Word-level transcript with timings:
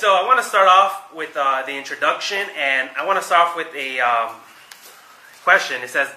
So 0.00 0.14
I 0.14 0.24
want 0.24 0.38
to 0.38 0.42
start 0.42 0.66
off 0.66 1.14
with 1.14 1.36
uh, 1.36 1.62
the 1.66 1.76
introduction, 1.76 2.46
and 2.56 2.88
I 2.98 3.04
want 3.04 3.18
to 3.18 3.22
start 3.22 3.48
off 3.48 3.54
with 3.54 3.68
a 3.74 4.00
um, 4.00 4.34
question. 5.44 5.82
It 5.82 5.90
says, 5.90 6.08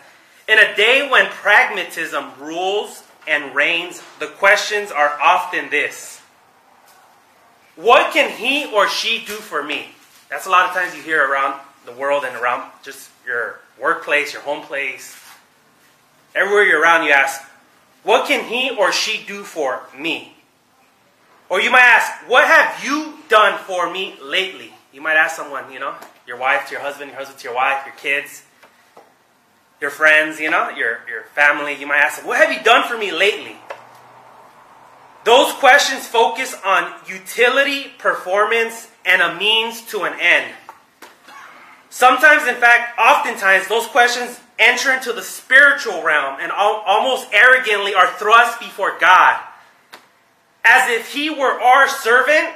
"In 0.48 0.58
a 0.58 0.73
day 0.78 1.09
when 1.12 1.25
pragmatism 1.25 2.31
rules 2.39 3.04
and 3.27 3.54
reigns, 3.54 4.01
the 4.19 4.27
questions 4.27 4.89
are 4.89 5.19
often 5.21 5.69
this: 5.69 6.21
What 7.75 8.13
can 8.13 8.31
he 8.31 8.73
or 8.73 8.88
she 8.88 9.20
do 9.25 9.34
for 9.34 9.61
me?" 9.61 9.89
That's 10.29 10.45
a 10.45 10.50
lot 10.50 10.70
of 10.70 10.73
times 10.73 10.95
you 10.95 11.02
hear 11.02 11.21
around 11.21 11.59
the 11.86 11.91
world 11.91 12.23
and 12.23 12.38
around 12.38 12.71
just 12.84 13.09
your 13.27 13.59
workplace, 13.77 14.31
your 14.31 14.43
home 14.43 14.61
place, 14.61 15.13
everywhere 16.34 16.63
you're 16.63 16.81
around. 16.81 17.04
You 17.04 17.11
ask, 17.11 17.41
"What 18.04 18.29
can 18.29 18.45
he 18.45 18.73
or 18.73 18.93
she 18.93 19.25
do 19.27 19.43
for 19.43 19.81
me?" 19.93 20.32
Or 21.54 21.61
you 21.61 21.70
might 21.70 21.83
ask, 21.83 22.27
What 22.27 22.47
have 22.47 22.83
you 22.83 23.13
done 23.29 23.59
for 23.59 23.93
me 23.93 24.15
lately? 24.20 24.73
You 24.91 25.02
might 25.02 25.17
ask 25.17 25.35
someone, 25.35 25.71
you 25.71 25.80
know, 25.80 25.94
your 26.25 26.35
wife 26.35 26.66
to 26.66 26.71
your 26.71 26.81
husband, 26.81 27.11
your 27.11 27.20
husband 27.20 27.38
to 27.38 27.44
your 27.44 27.53
wife, 27.53 27.85
your 27.85 27.94
kids, 27.94 28.41
your 29.80 29.91
friends, 29.91 30.39
you 30.39 30.49
know, 30.49 30.70
your, 30.70 31.02
your 31.08 31.25
family. 31.35 31.75
You 31.75 31.85
might 31.85 31.99
ask 31.99 32.25
What 32.25 32.39
have 32.39 32.52
you 32.52 32.63
done 32.63 32.88
for 32.88 32.97
me 32.97 33.11
lately? 33.11 33.55
Those 35.25 35.53
questions 35.53 36.08
focus 36.08 36.55
on 36.66 36.91
utility, 37.05 37.91
performance, 37.99 38.88
and 39.05 39.22
a 39.22 39.35
means 39.38 39.83
to 39.91 40.05
an 40.05 40.20
end. 40.20 40.52
Sometimes, 41.91 42.47
in 42.47 42.55
fact, 42.55 42.97
oftentimes, 42.97 43.67
those 43.67 43.85
questions 43.85 44.39
enter 44.58 44.91
into 44.91 45.13
the 45.13 45.22
spiritual 45.22 46.02
realm 46.02 46.39
and 46.41 46.52
almost 46.52 47.27
arrogantly 47.31 47.94
are 47.94 48.08
thrust 48.13 48.59
before 48.59 48.97
God 48.99 49.39
as 50.63 50.90
if 50.90 51.13
he 51.13 51.30
were 51.30 51.59
our 51.59 51.88
servant 51.88 52.55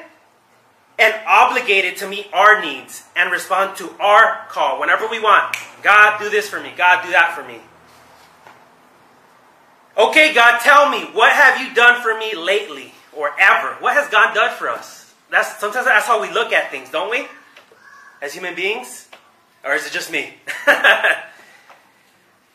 and 0.99 1.13
obligated 1.27 1.97
to 1.97 2.07
meet 2.07 2.27
our 2.33 2.61
needs 2.61 3.03
and 3.15 3.31
respond 3.31 3.77
to 3.77 3.91
our 3.99 4.45
call 4.49 4.79
whenever 4.79 5.07
we 5.07 5.19
want. 5.19 5.55
God, 5.83 6.19
do 6.19 6.29
this 6.29 6.49
for 6.49 6.59
me. 6.59 6.73
God, 6.75 7.03
do 7.05 7.11
that 7.11 7.35
for 7.35 7.47
me. 7.47 7.59
Okay, 9.97 10.33
God, 10.33 10.59
tell 10.61 10.89
me, 10.89 11.05
what 11.13 11.33
have 11.33 11.59
you 11.59 11.73
done 11.73 12.01
for 12.01 12.17
me 12.17 12.35
lately 12.35 12.93
or 13.13 13.31
ever? 13.39 13.75
What 13.79 13.93
has 13.95 14.09
God 14.09 14.33
done 14.33 14.55
for 14.55 14.69
us? 14.69 15.13
That's 15.29 15.59
sometimes 15.59 15.85
that's 15.85 16.05
how 16.05 16.21
we 16.21 16.31
look 16.31 16.53
at 16.53 16.71
things, 16.71 16.89
don't 16.89 17.09
we? 17.09 17.27
As 18.21 18.33
human 18.33 18.55
beings? 18.55 19.07
Or 19.63 19.73
is 19.73 19.85
it 19.85 19.91
just 19.91 20.11
me? 20.11 20.35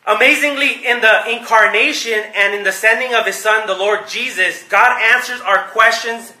Amazingly, 0.05 0.85
in 0.85 0.99
the 0.99 1.29
incarnation 1.29 2.19
and 2.35 2.53
in 2.53 2.63
the 2.63 2.71
sending 2.71 3.13
of 3.13 3.25
His 3.25 3.35
Son, 3.35 3.65
the 3.67 3.75
Lord 3.75 4.07
Jesus, 4.07 4.63
God 4.63 5.01
answers 5.01 5.39
our 5.41 5.69
questions. 5.69 6.33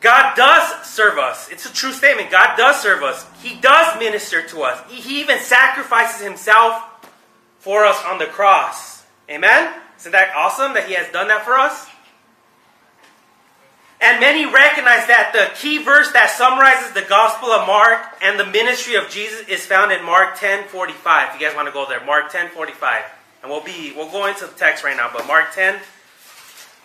God 0.00 0.36
does 0.36 0.86
serve 0.86 1.16
us. 1.16 1.50
It's 1.50 1.64
a 1.64 1.72
true 1.72 1.92
statement. 1.92 2.30
God 2.30 2.56
does 2.56 2.80
serve 2.80 3.02
us. 3.02 3.26
He 3.42 3.56
does 3.56 3.98
minister 3.98 4.42
to 4.48 4.62
us. 4.62 4.90
He 4.90 5.20
even 5.20 5.38
sacrifices 5.38 6.20
Himself 6.20 6.82
for 7.58 7.86
us 7.86 8.00
on 8.04 8.18
the 8.18 8.26
cross. 8.26 9.04
Amen? 9.30 9.72
Isn't 9.98 10.12
that 10.12 10.34
awesome 10.36 10.74
that 10.74 10.86
He 10.86 10.94
has 10.94 11.10
done 11.12 11.28
that 11.28 11.44
for 11.44 11.54
us? 11.54 11.85
And 14.00 14.20
many 14.20 14.44
recognize 14.44 15.06
that 15.08 15.32
the 15.32 15.56
key 15.56 15.82
verse 15.82 16.12
that 16.12 16.28
summarizes 16.30 16.92
the 16.92 17.08
Gospel 17.08 17.48
of 17.48 17.66
Mark 17.66 18.00
and 18.22 18.38
the 18.38 18.44
ministry 18.44 18.94
of 18.94 19.08
Jesus 19.08 19.48
is 19.48 19.64
found 19.64 19.90
in 19.90 20.04
Mark 20.04 20.38
10 20.38 20.68
45. 20.68 21.34
If 21.34 21.40
you 21.40 21.46
guys 21.46 21.56
want 21.56 21.68
to 21.68 21.72
go 21.72 21.88
there, 21.88 22.04
Mark 22.04 22.30
10 22.30 22.50
45. 22.50 23.02
And 23.42 23.50
we'll 23.50 23.64
be 23.64 23.94
we'll 23.96 24.10
go 24.10 24.26
into 24.26 24.46
the 24.46 24.52
text 24.52 24.84
right 24.84 24.96
now, 24.96 25.10
but 25.12 25.26
Mark 25.26 25.54
10 25.54 25.80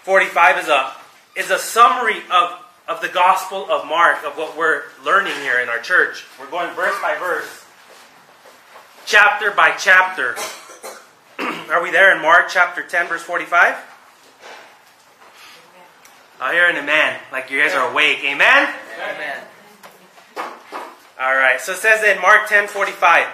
45 0.04 0.58
is 0.60 0.68
a 0.70 0.94
is 1.36 1.50
a 1.50 1.60
summary 1.60 2.18
of, 2.32 2.60
of 2.88 3.02
the 3.02 3.08
Gospel 3.08 3.70
of 3.70 3.88
Mark, 3.88 4.24
of 4.26 4.38
what 4.38 4.58
we're 4.58 4.84
learning 5.04 5.36
here 5.42 5.60
in 5.60 5.70
our 5.70 5.80
church. 5.80 6.26
We're 6.40 6.50
going 6.50 6.74
verse 6.76 6.96
by 7.02 7.18
verse, 7.18 7.66
chapter 9.06 9.52
by 9.52 9.72
chapter. 9.78 10.36
Are 11.70 11.82
we 11.82 11.92
there 11.92 12.16
in 12.16 12.22
Mark 12.22 12.50
chapter 12.50 12.84
10, 12.84 13.08
verse 13.08 13.24
45? 13.24 13.91
I 16.42 16.54
hear 16.54 16.68
an 16.68 16.76
amen, 16.76 17.20
like 17.32 17.52
you 17.52 17.60
guys 17.60 17.76
are 17.76 17.92
awake. 17.92 18.24
Amen? 18.24 18.74
Amen. 18.98 19.44
All 21.20 21.36
right, 21.36 21.62
so 21.62 21.74
it 21.74 21.78
says 21.78 22.04
in 22.04 22.20
Mark 22.20 22.50
10 22.50 22.68
45, 22.68 23.28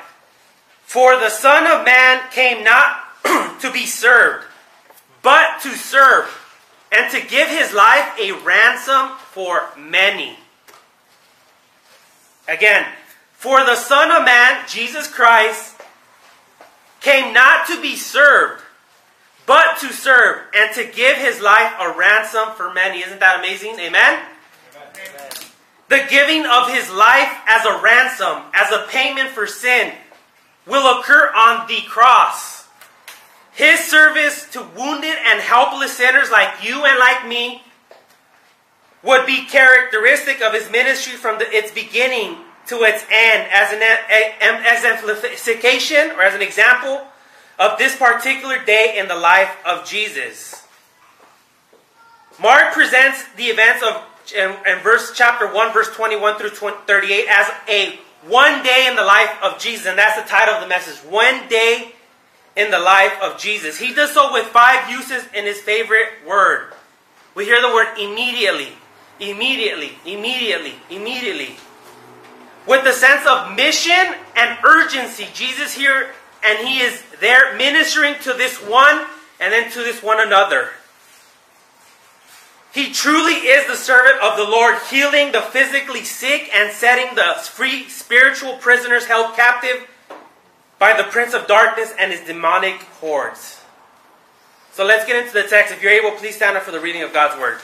For 0.82 1.18
the 1.18 1.30
Son 1.30 1.66
of 1.68 1.86
Man 1.86 2.30
came 2.32 2.66
not 2.66 2.98
to 3.62 3.72
be 3.72 3.86
served, 3.86 4.46
but 5.22 5.62
to 5.62 5.70
serve, 5.70 6.26
and 6.92 7.10
to 7.12 7.26
give 7.26 7.48
his 7.48 7.74
life 7.74 8.12
a 8.20 8.34
ransom 8.44 9.16
for 9.32 9.70
many. 9.78 10.36
Again, 12.46 12.88
for 13.32 13.64
the 13.64 13.78
Son 13.78 14.12
of 14.12 14.26
Man, 14.26 14.66
Jesus 14.68 15.08
Christ, 15.08 15.80
came 17.00 17.34
not 17.34 17.68
to 17.68 17.82
be 17.82 17.96
served, 17.96 18.64
but 19.48 19.78
to 19.80 19.92
serve 19.92 20.42
and 20.54 20.76
to 20.76 20.84
give 20.84 21.18
his 21.18 21.42
life 21.42 21.74
a 21.80 21.98
ransom 21.98 22.50
for 22.56 22.72
many. 22.72 23.00
Isn't 23.00 23.20
that 23.22 23.40
amazing? 23.40 23.80
Amen? 23.80 24.20
Amen? 24.76 25.32
The 25.90 26.06
giving 26.10 26.46
of 26.46 26.70
his 26.70 26.92
life 26.92 27.34
as 27.48 27.66
a 27.66 27.82
ransom, 27.82 28.44
as 28.54 28.72
a 28.74 28.86
payment 28.90 29.30
for 29.30 29.48
sin, 29.48 29.94
will 30.68 31.00
occur 31.00 31.32
on 31.34 31.66
the 31.68 31.80
cross. 31.88 32.68
His 33.54 33.80
service 33.80 34.48
to 34.52 34.62
wounded 34.78 35.16
and 35.26 35.40
helpless 35.40 35.96
sinners 35.96 36.30
like 36.30 36.64
you 36.64 36.84
and 36.84 37.00
like 37.00 37.26
me 37.26 37.64
would 39.02 39.26
be 39.26 39.46
characteristic 39.46 40.42
of 40.42 40.54
his 40.54 40.70
ministry 40.70 41.14
from 41.14 41.40
the, 41.40 41.46
its 41.56 41.72
beginning 41.72 42.36
to 42.68 42.84
its 42.84 43.06
end 43.10 43.48
as 43.56 43.72
an 43.72 43.80
as 43.82 44.84
amplification 44.84 46.12
or 46.12 46.24
as 46.24 46.36
an 46.36 46.42
example 46.42 47.08
of 47.60 47.78
this 47.78 47.96
particular 47.96 48.64
day 48.64 48.96
in 48.98 49.08
the 49.08 49.16
life 49.16 49.56
of 49.66 49.86
Jesus. 49.86 50.64
Mark 52.40 52.74
presents 52.74 53.26
the 53.36 53.46
events 53.46 53.84
of 53.84 54.04
in, 54.36 54.56
in 54.68 54.80
verse 54.80 55.14
chapter 55.16 55.52
1 55.52 55.74
verse 55.74 55.90
21 55.96 56.38
through 56.38 56.50
20, 56.50 56.78
38 56.86 57.26
as 57.30 57.52
a 57.70 58.00
one 58.28 58.62
day 58.62 58.88
in 58.90 58.96
the 58.96 59.04
life 59.04 59.32
of 59.42 59.58
Jesus 59.58 59.88
and 59.88 59.98
that's 59.98 60.22
the 60.22 60.28
title 60.28 60.56
of 60.56 60.62
the 60.62 60.68
message 60.68 60.98
one 61.10 61.48
day 61.48 61.94
in 62.58 62.72
the 62.72 62.80
life 62.80 63.14
of 63.22 63.40
Jesus. 63.40 63.80
He 63.80 63.94
does 63.94 64.12
so 64.12 64.34
with 64.34 64.48
five 64.48 64.90
uses 64.90 65.24
in 65.34 65.46
his 65.46 65.62
favorite 65.62 66.10
word. 66.28 66.74
We 67.36 67.46
hear 67.46 67.62
the 67.62 67.70
word 67.70 67.98
immediately, 68.00 68.70
immediately, 69.20 69.92
immediately, 70.06 70.74
immediately. 70.90 71.56
With 72.68 72.84
the 72.84 72.92
sense 72.92 73.26
of 73.28 73.56
mission 73.56 74.16
and 74.36 74.58
urgency, 74.66 75.28
Jesus 75.34 75.74
here 75.74 76.10
and 76.44 76.68
he 76.68 76.80
is 76.80 77.04
there 77.20 77.56
ministering 77.58 78.16
to 78.24 78.34
this 78.34 78.58
one 78.58 79.06
and 79.40 79.54
then 79.54 79.72
to 79.72 79.80
this 79.80 80.02
one 80.02 80.20
another. 80.20 80.70
He 82.74 82.92
truly 82.92 83.34
is 83.34 83.66
the 83.68 83.76
servant 83.76 84.22
of 84.22 84.38
the 84.38 84.44
Lord, 84.44 84.76
healing 84.90 85.32
the 85.32 85.42
physically 85.42 86.04
sick 86.04 86.50
and 86.54 86.72
setting 86.72 87.16
the 87.16 87.34
free 87.42 87.90
spiritual 87.90 88.58
prisoners 88.58 89.06
held 89.06 89.36
captive 89.36 89.88
by 90.78 90.96
the 90.96 91.04
prince 91.04 91.34
of 91.34 91.48
darkness 91.48 91.94
and 91.98 92.12
his 92.12 92.22
demonic 92.22 92.76
hordes. 93.00 93.62
So 94.74 94.86
let's 94.86 95.08
get 95.08 95.24
into 95.24 95.34
the 95.34 95.48
text. 95.48 95.74
If 95.74 95.82
you're 95.82 95.92
able, 95.92 96.12
please 96.12 96.36
stand 96.36 96.56
up 96.56 96.64
for 96.64 96.72
the 96.72 96.80
reading 96.80 97.02
of 97.02 97.12
God's 97.12 97.40
word. 97.40 97.60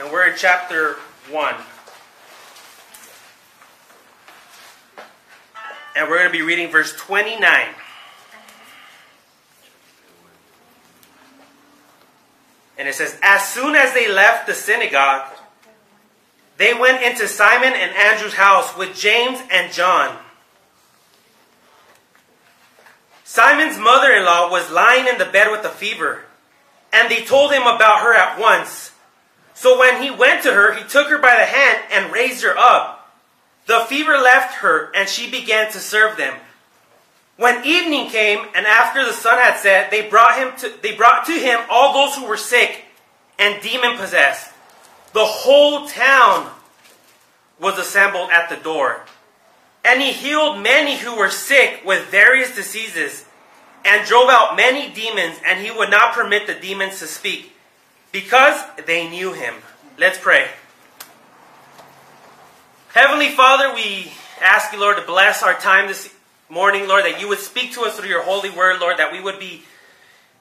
And 0.00 0.12
we're 0.12 0.26
in 0.26 0.36
chapter 0.36 0.94
1. 1.30 1.54
And 6.04 6.10
we're 6.10 6.18
going 6.18 6.32
to 6.32 6.38
be 6.38 6.44
reading 6.44 6.70
verse 6.70 6.94
29. 6.96 7.48
And 12.76 12.86
it 12.86 12.94
says, 12.94 13.18
As 13.22 13.48
soon 13.48 13.74
as 13.74 13.94
they 13.94 14.12
left 14.12 14.46
the 14.46 14.52
synagogue, 14.52 15.32
they 16.58 16.74
went 16.74 17.02
into 17.02 17.26
Simon 17.26 17.72
and 17.72 17.96
Andrew's 17.96 18.34
house 18.34 18.76
with 18.76 18.94
James 18.94 19.40
and 19.50 19.72
John. 19.72 20.18
Simon's 23.24 23.78
mother 23.78 24.12
in 24.12 24.26
law 24.26 24.50
was 24.50 24.70
lying 24.70 25.08
in 25.08 25.16
the 25.16 25.24
bed 25.24 25.50
with 25.50 25.64
a 25.64 25.70
fever, 25.70 26.24
and 26.92 27.10
they 27.10 27.24
told 27.24 27.50
him 27.50 27.62
about 27.62 28.02
her 28.02 28.12
at 28.12 28.38
once. 28.38 28.90
So 29.54 29.78
when 29.78 30.02
he 30.02 30.10
went 30.10 30.42
to 30.42 30.52
her, 30.52 30.74
he 30.74 30.86
took 30.86 31.08
her 31.08 31.16
by 31.16 31.36
the 31.36 31.46
hand 31.46 31.78
and 31.90 32.12
raised 32.12 32.42
her 32.42 32.58
up. 32.58 32.93
The 33.66 33.80
fever 33.88 34.18
left 34.18 34.56
her, 34.56 34.90
and 34.94 35.08
she 35.08 35.30
began 35.30 35.72
to 35.72 35.78
serve 35.78 36.16
them. 36.16 36.34
When 37.36 37.64
evening 37.64 38.10
came, 38.10 38.46
and 38.54 38.66
after 38.66 39.04
the 39.04 39.12
sun 39.12 39.38
had 39.38 39.58
set, 39.58 39.90
they 39.90 40.08
brought 40.08 40.38
him 40.38 40.56
to 40.58 40.72
they 40.82 40.94
brought 40.94 41.26
to 41.26 41.32
him 41.32 41.60
all 41.68 41.92
those 41.92 42.16
who 42.16 42.26
were 42.26 42.36
sick 42.36 42.84
and 43.38 43.60
demon 43.62 43.96
possessed. 43.96 44.52
The 45.12 45.24
whole 45.24 45.86
town 45.86 46.50
was 47.60 47.78
assembled 47.78 48.30
at 48.30 48.48
the 48.48 48.56
door. 48.56 49.02
And 49.84 50.00
he 50.00 50.12
healed 50.12 50.62
many 50.62 50.96
who 50.96 51.16
were 51.16 51.30
sick 51.30 51.82
with 51.84 52.08
various 52.08 52.54
diseases, 52.54 53.24
and 53.84 54.06
drove 54.06 54.30
out 54.30 54.56
many 54.56 54.90
demons, 54.92 55.36
and 55.44 55.60
he 55.60 55.70
would 55.70 55.90
not 55.90 56.14
permit 56.14 56.46
the 56.46 56.54
demons 56.54 57.00
to 57.00 57.06
speak, 57.06 57.52
because 58.12 58.62
they 58.86 59.08
knew 59.08 59.32
him. 59.32 59.54
Let's 59.98 60.18
pray. 60.18 60.48
Heavenly 62.94 63.30
Father, 63.30 63.74
we 63.74 64.12
ask 64.40 64.72
you, 64.72 64.78
Lord, 64.78 64.98
to 64.98 65.02
bless 65.02 65.42
our 65.42 65.54
time 65.54 65.88
this 65.88 66.14
morning, 66.48 66.86
Lord, 66.86 67.04
that 67.04 67.20
you 67.20 67.26
would 67.26 67.40
speak 67.40 67.72
to 67.72 67.80
us 67.80 67.98
through 67.98 68.08
your 68.08 68.22
holy 68.22 68.50
word, 68.50 68.80
Lord, 68.80 68.98
that 68.98 69.10
we 69.10 69.20
would 69.20 69.40
be 69.40 69.64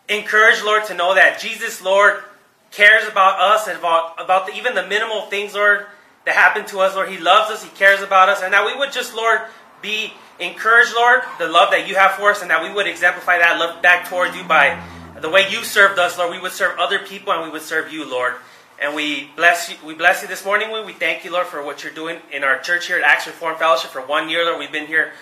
encouraged, 0.07 0.63
Lord, 0.63 0.85
to 0.85 0.93
know 0.93 1.15
that 1.15 1.39
Jesus, 1.39 1.81
Lord, 1.81 2.21
cares 2.69 3.07
about 3.07 3.39
us 3.39 3.67
and 3.67 3.79
about, 3.79 4.23
about 4.23 4.45
the, 4.45 4.53
even 4.53 4.75
the 4.75 4.85
minimal 4.85 5.21
things, 5.31 5.55
Lord, 5.55 5.87
that 6.25 6.35
happen 6.35 6.63
to 6.65 6.81
us, 6.81 6.93
Lord. 6.93 7.09
He 7.09 7.17
loves 7.17 7.49
us, 7.49 7.63
He 7.63 7.71
cares 7.71 8.03
about 8.03 8.29
us, 8.29 8.43
and 8.43 8.53
that 8.53 8.67
we 8.67 8.77
would 8.77 8.91
just, 8.91 9.15
Lord, 9.15 9.41
be 9.81 10.13
encouraged, 10.39 10.93
Lord, 10.93 11.21
the 11.39 11.47
love 11.47 11.71
that 11.71 11.87
you 11.87 11.95
have 11.95 12.11
for 12.11 12.29
us, 12.29 12.43
and 12.43 12.51
that 12.51 12.61
we 12.61 12.71
would 12.71 12.85
exemplify 12.85 13.39
that 13.39 13.57
love 13.57 13.81
back 13.81 14.07
towards 14.07 14.37
you 14.37 14.43
by 14.43 14.79
the 15.19 15.29
way 15.29 15.49
you 15.49 15.63
served 15.63 15.97
us, 15.97 16.19
Lord. 16.19 16.29
We 16.29 16.39
would 16.39 16.51
serve 16.51 16.77
other 16.77 16.99
people 16.99 17.33
and 17.33 17.41
we 17.41 17.49
would 17.49 17.63
serve 17.63 17.91
you, 17.91 18.07
Lord. 18.07 18.35
And 18.83 18.93
we 18.93 19.29
bless 19.37 19.69
you. 19.69 19.77
We 19.85 19.93
bless 19.93 20.21
you 20.21 20.27
this 20.27 20.43
morning. 20.43 20.69
We 20.85 20.91
thank 20.91 21.23
you, 21.23 21.31
Lord, 21.31 21.47
for 21.47 21.63
what 21.63 21.85
you're 21.85 21.93
doing 21.93 22.19
in 22.33 22.43
our 22.43 22.59
church 22.59 22.87
here 22.87 22.97
at 22.97 23.03
Action 23.03 23.31
Reform 23.31 23.55
Fellowship 23.55 23.91
for 23.91 24.01
one 24.01 24.27
year, 24.27 24.43
Lord. 24.43 24.59
We've 24.59 24.73
been 24.73 24.87
here 24.87 25.13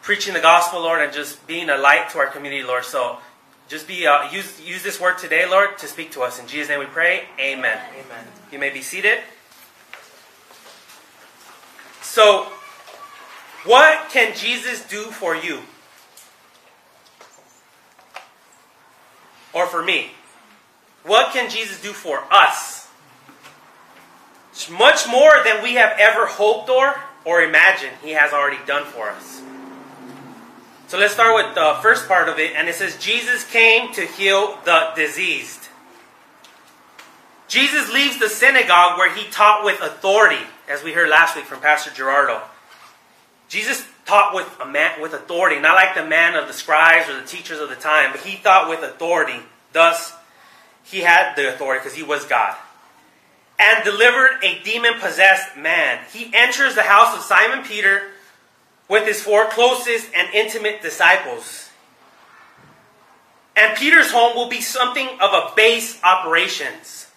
preaching 0.00 0.32
the 0.32 0.40
gospel, 0.40 0.80
Lord, 0.80 1.02
and 1.02 1.12
just 1.12 1.46
being 1.46 1.68
a 1.68 1.76
light 1.76 2.08
to 2.12 2.18
our 2.18 2.28
community, 2.28 2.62
Lord. 2.62 2.86
So 2.86 3.18
just 3.68 3.86
be 3.86 4.06
uh, 4.06 4.30
use 4.32 4.58
use 4.58 4.82
this 4.82 4.98
word 4.98 5.18
today, 5.18 5.46
Lord, 5.46 5.76
to 5.80 5.86
speak 5.86 6.12
to 6.12 6.22
us. 6.22 6.40
In 6.40 6.46
Jesus' 6.46 6.70
name 6.70 6.78
we 6.78 6.86
pray. 6.86 7.24
Amen. 7.38 7.78
Amen. 7.92 8.24
You 8.50 8.58
may 8.58 8.70
be 8.70 8.80
seated. 8.80 9.18
So, 12.00 12.44
what 13.66 14.08
can 14.08 14.34
Jesus 14.34 14.82
do 14.88 15.02
for 15.10 15.36
you? 15.36 15.60
Or 19.52 19.66
for 19.66 19.84
me? 19.84 20.12
What 21.02 21.34
can 21.34 21.50
Jesus 21.50 21.82
do 21.82 21.92
for 21.92 22.24
us? 22.30 22.83
Much 24.70 25.08
more 25.08 25.32
than 25.44 25.62
we 25.62 25.74
have 25.74 25.96
ever 25.98 26.26
hoped 26.26 26.70
or 26.70 26.94
or 27.24 27.42
imagined 27.42 27.92
he 28.02 28.12
has 28.12 28.32
already 28.32 28.64
done 28.66 28.84
for 28.84 29.10
us. 29.10 29.42
So 30.86 30.98
let's 30.98 31.14
start 31.14 31.34
with 31.34 31.54
the 31.54 31.78
first 31.82 32.06
part 32.06 32.28
of 32.28 32.38
it, 32.38 32.52
and 32.54 32.68
it 32.68 32.74
says 32.74 32.96
Jesus 32.98 33.50
came 33.50 33.92
to 33.94 34.02
heal 34.02 34.58
the 34.64 34.90
diseased. 34.94 35.68
Jesus 37.48 37.92
leaves 37.92 38.18
the 38.18 38.28
synagogue 38.28 38.98
where 38.98 39.12
he 39.14 39.28
taught 39.30 39.64
with 39.64 39.80
authority, 39.80 40.42
as 40.68 40.82
we 40.82 40.92
heard 40.92 41.08
last 41.08 41.36
week 41.36 41.46
from 41.46 41.60
Pastor 41.60 41.90
Gerardo. 41.90 42.42
Jesus 43.48 43.86
taught 44.06 44.34
with 44.34 44.48
a 44.60 44.66
man 44.66 45.00
with 45.00 45.14
authority, 45.14 45.60
not 45.60 45.74
like 45.74 45.94
the 45.94 46.04
man 46.04 46.36
of 46.36 46.46
the 46.46 46.52
scribes 46.52 47.08
or 47.08 47.20
the 47.20 47.26
teachers 47.26 47.60
of 47.60 47.68
the 47.68 47.76
time, 47.76 48.12
but 48.12 48.20
he 48.20 48.36
taught 48.42 48.68
with 48.68 48.82
authority. 48.82 49.40
Thus, 49.72 50.12
he 50.82 51.00
had 51.00 51.34
the 51.34 51.54
authority 51.54 51.80
because 51.80 51.96
he 51.96 52.02
was 52.02 52.24
God. 52.24 52.56
And 53.58 53.84
delivered 53.84 54.42
a 54.42 54.60
demon 54.62 54.94
possessed 55.00 55.56
man. 55.56 56.00
He 56.12 56.30
enters 56.34 56.74
the 56.74 56.82
house 56.82 57.16
of 57.16 57.22
Simon 57.22 57.64
Peter 57.64 58.10
with 58.88 59.06
his 59.06 59.22
four 59.22 59.46
closest 59.46 60.08
and 60.14 60.32
intimate 60.34 60.82
disciples. 60.82 61.70
And 63.56 63.76
Peter's 63.76 64.10
home 64.10 64.34
will 64.34 64.48
be 64.48 64.60
something 64.60 65.08
of 65.20 65.32
a 65.32 65.52
base 65.54 66.02
operations 66.02 67.08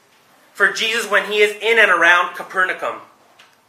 for 0.54 0.72
Jesus 0.72 1.10
when 1.10 1.32
he 1.32 1.40
is 1.40 1.56
in 1.62 1.80
and 1.80 1.92
around 1.92 2.36
Capernaum. 2.36 3.02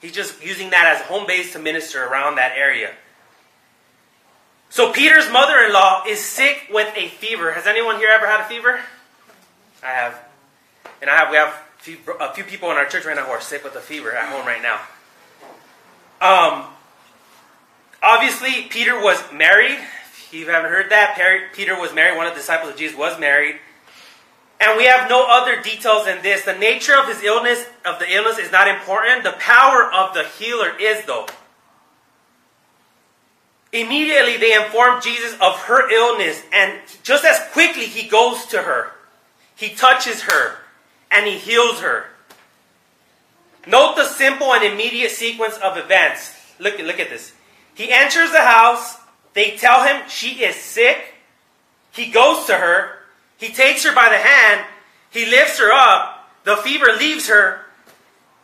He's 0.01 0.13
just 0.13 0.43
using 0.45 0.71
that 0.71 0.87
as 0.95 1.01
a 1.01 1.05
home 1.05 1.27
base 1.27 1.53
to 1.55 1.59
minister 1.59 2.05
around 2.05 2.37
that 2.37 2.57
area. 2.57 2.93
So 4.71 4.93
Peter's 4.93 5.31
mother-in-law 5.31 6.05
is 6.07 6.21
sick 6.21 6.69
with 6.71 6.93
a 6.97 7.09
fever. 7.09 7.53
Has 7.53 7.67
anyone 7.67 7.97
here 7.97 8.11
ever 8.11 8.27
had 8.27 8.41
a 8.41 8.45
fever? 8.45 8.81
I 9.83 9.87
have. 9.87 10.23
And 11.01 11.09
I 11.09 11.17
have 11.17 11.31
we 11.31 11.37
have 11.37 11.55
few, 11.97 12.15
a 12.21 12.33
few 12.35 12.45
people 12.45 12.71
in 12.71 12.77
our 12.77 12.87
church 12.87 13.05
right 13.07 13.17
now 13.17 13.25
who 13.25 13.31
are 13.31 13.41
sick 13.41 13.65
with 13.65 13.75
a 13.75 13.81
fever 13.81 14.13
at 14.13 14.29
home 14.29 14.47
right 14.47 14.63
now. 14.63 14.81
Um, 16.21 16.67
obviously, 18.03 18.67
Peter 18.69 19.01
was 19.01 19.23
married. 19.33 19.79
If 19.79 20.29
you 20.33 20.47
haven't 20.47 20.71
heard 20.71 20.91
that, 20.91 21.17
Peter 21.55 21.81
was 21.81 21.95
married. 21.95 22.17
One 22.17 22.27
of 22.27 22.35
the 22.35 22.41
disciples 22.41 22.73
of 22.73 22.79
Jesus 22.79 22.97
was 22.97 23.19
married. 23.19 23.57
And 24.61 24.77
we 24.77 24.85
have 24.85 25.09
no 25.09 25.27
other 25.29 25.63
details 25.63 26.07
in 26.07 26.21
this. 26.23 26.45
The 26.45 26.59
nature 26.59 26.99
of 26.99 27.07
his 27.07 27.23
illness, 27.23 27.65
of 27.85 27.99
the 27.99 28.13
illness, 28.13 28.39
is 28.39 28.51
not 28.53 28.69
important. 28.69 29.23
The 29.23 29.37
power 29.39 29.91
of 29.91 30.15
the 30.15 30.25
healer 30.25 30.73
is, 30.79 31.05
though. 31.07 31.27
Immediately, 33.73 34.39
they 34.39 34.55
inform 34.55 35.01
Jesus 35.01 35.35
of 35.41 35.57
her 35.61 35.91
illness, 35.91 36.43
and 36.53 36.81
just 37.03 37.25
as 37.25 37.39
quickly, 37.53 37.85
he 37.85 38.09
goes 38.09 38.47
to 38.47 38.63
her. 38.63 38.93
He 39.55 39.71
touches 39.71 40.23
her, 40.23 40.58
and 41.11 41.27
he 41.27 41.39
heals 41.39 41.81
her. 41.81 42.07
Note 43.67 43.97
the 43.97 44.05
simple 44.05 44.53
and 44.53 44.65
immediate 44.65 45.11
sequence 45.11 45.57
of 45.59 45.77
events. 45.77 46.35
Look, 46.59 46.79
look 46.79 47.01
at 47.01 47.11
this. 47.11 47.33
He 47.75 47.93
enters 47.93 48.33
the 48.33 48.41
house. 48.41 48.97
They 49.35 49.57
tell 49.57 49.85
him 49.85 50.09
she 50.09 50.43
is 50.43 50.57
sick. 50.57 51.15
He 51.93 52.11
goes 52.11 52.47
to 52.47 52.55
her. 52.55 52.99
He 53.39 53.51
takes 53.51 53.85
her 53.85 53.95
by 53.95 54.09
the 54.09 54.19
hand, 54.19 54.67
he 55.11 55.25
lifts 55.25 55.59
her 55.59 55.73
up, 55.73 56.29
the 56.45 56.57
fever 56.57 56.93
leaves 56.99 57.29
her, 57.29 57.61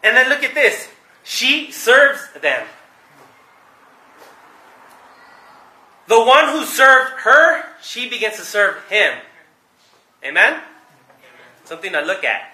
and 0.02 0.16
then 0.16 0.28
look 0.28 0.44
at 0.44 0.54
this. 0.54 0.88
She 1.24 1.72
serves 1.72 2.20
them. 2.40 2.66
The 6.06 6.22
one 6.22 6.50
who 6.50 6.64
served 6.64 7.20
her, 7.22 7.64
she 7.82 8.08
begins 8.08 8.36
to 8.36 8.42
serve 8.42 8.88
him. 8.88 9.18
Amen? 10.24 10.60
Something 11.64 11.92
to 11.92 12.02
look 12.02 12.24
at. 12.24 12.53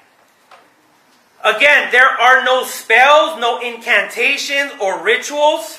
Again, 1.43 1.91
there 1.91 2.09
are 2.09 2.45
no 2.45 2.65
spells, 2.65 3.41
no 3.41 3.61
incantations 3.61 4.73
or 4.81 5.03
rituals. 5.03 5.79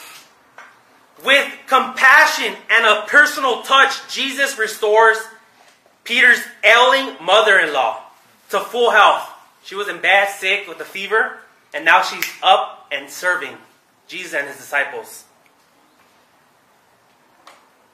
With 1.24 1.48
compassion 1.68 2.56
and 2.72 2.86
a 2.86 3.06
personal 3.08 3.62
touch, 3.62 4.12
Jesus 4.12 4.58
restores 4.58 5.18
Peter's 6.04 6.42
ailing 6.64 7.16
mother 7.24 7.60
in 7.60 7.74
law 7.74 8.02
to 8.50 8.60
full 8.60 8.90
health. 8.90 9.30
She 9.64 9.76
was 9.76 9.88
in 9.88 10.02
bad 10.02 10.30
sick 10.30 10.68
with 10.68 10.80
a 10.80 10.86
fever, 10.86 11.38
and 11.76 11.86
now 11.86 12.02
she's 12.02 12.26
up 12.42 12.88
and 12.92 13.08
serving 13.08 13.56
Jesus 14.08 14.34
and 14.34 14.48
his 14.48 14.58
disciples. 14.58 15.26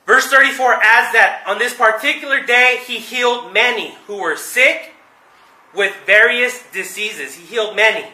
Verse 0.06 0.28
34 0.28 0.76
adds 0.76 1.12
that 1.12 1.44
on 1.46 1.60
this 1.60 1.74
particular 1.74 2.42
day, 2.42 2.82
he 2.88 2.98
healed 2.98 3.52
many 3.52 3.94
who 4.08 4.22
were 4.22 4.38
sick 4.38 4.94
with 5.78 5.96
various 6.06 6.64
diseases. 6.74 7.36
He 7.36 7.46
healed 7.46 7.76
many. 7.76 8.08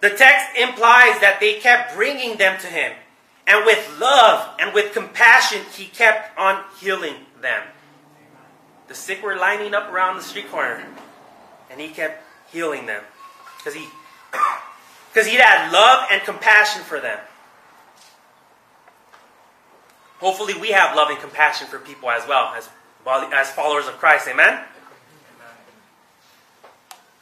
The 0.00 0.10
text 0.10 0.56
implies 0.56 1.18
that 1.20 1.38
they 1.40 1.54
kept 1.54 1.96
bringing 1.96 2.36
them 2.36 2.60
to 2.60 2.66
him. 2.68 2.92
And 3.46 3.64
with 3.64 3.98
love 3.98 4.54
and 4.60 4.74
with 4.74 4.92
compassion, 4.92 5.62
he 5.74 5.86
kept 5.86 6.38
on 6.38 6.62
healing 6.78 7.14
them. 7.40 7.62
The 8.86 8.94
sick 8.94 9.22
were 9.22 9.36
lining 9.36 9.74
up 9.74 9.90
around 9.90 10.16
the 10.16 10.22
street 10.22 10.50
corner, 10.50 10.86
and 11.70 11.80
he 11.80 11.88
kept 11.88 12.22
healing 12.52 12.86
them 12.86 13.02
because 13.56 13.74
he 13.74 13.86
because 15.10 15.26
he 15.26 15.36
had 15.36 15.72
love 15.72 16.06
and 16.10 16.22
compassion 16.22 16.82
for 16.82 17.00
them. 17.00 17.18
Hopefully, 20.20 20.54
we 20.60 20.68
have 20.68 20.94
love 20.94 21.08
and 21.10 21.18
compassion 21.18 21.66
for 21.66 21.78
people 21.78 22.10
as 22.10 22.26
well 22.28 22.52
as 22.54 22.68
as 23.32 23.50
followers 23.50 23.86
of 23.86 23.98
Christ. 23.98 24.28
Amen. 24.28 24.64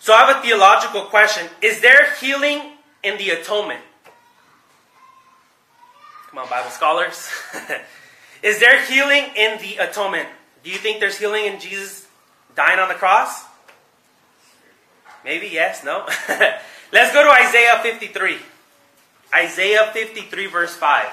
So 0.06 0.14
I 0.14 0.25
have 0.26 0.36
a 0.36 0.40
theological 0.40 1.02
question: 1.06 1.48
Is 1.60 1.80
there 1.80 2.14
healing 2.20 2.60
in 3.02 3.18
the 3.18 3.30
atonement? 3.30 3.80
Come 6.30 6.38
on, 6.38 6.48
Bible 6.48 6.70
scholars. 6.70 7.28
Is 8.44 8.60
there 8.60 8.84
healing 8.84 9.25
in 9.34 9.58
the 9.58 9.78
atonement? 9.78 10.28
Do 10.62 10.70
you 10.70 10.76
think 10.76 11.00
there's 11.00 11.18
healing 11.18 11.46
in 11.46 11.58
Jesus 11.58 12.06
dying 12.54 12.78
on 12.78 12.86
the 12.86 12.94
cross? 12.94 13.46
Maybe, 15.25 15.48
yes, 15.48 15.82
no? 15.82 16.06
Let's 16.92 17.12
go 17.12 17.25
to 17.25 17.30
Isaiah 17.44 17.80
53. 17.82 18.36
Isaiah 19.34 19.90
53, 19.92 20.46
verse 20.46 20.76
5. 20.76 21.08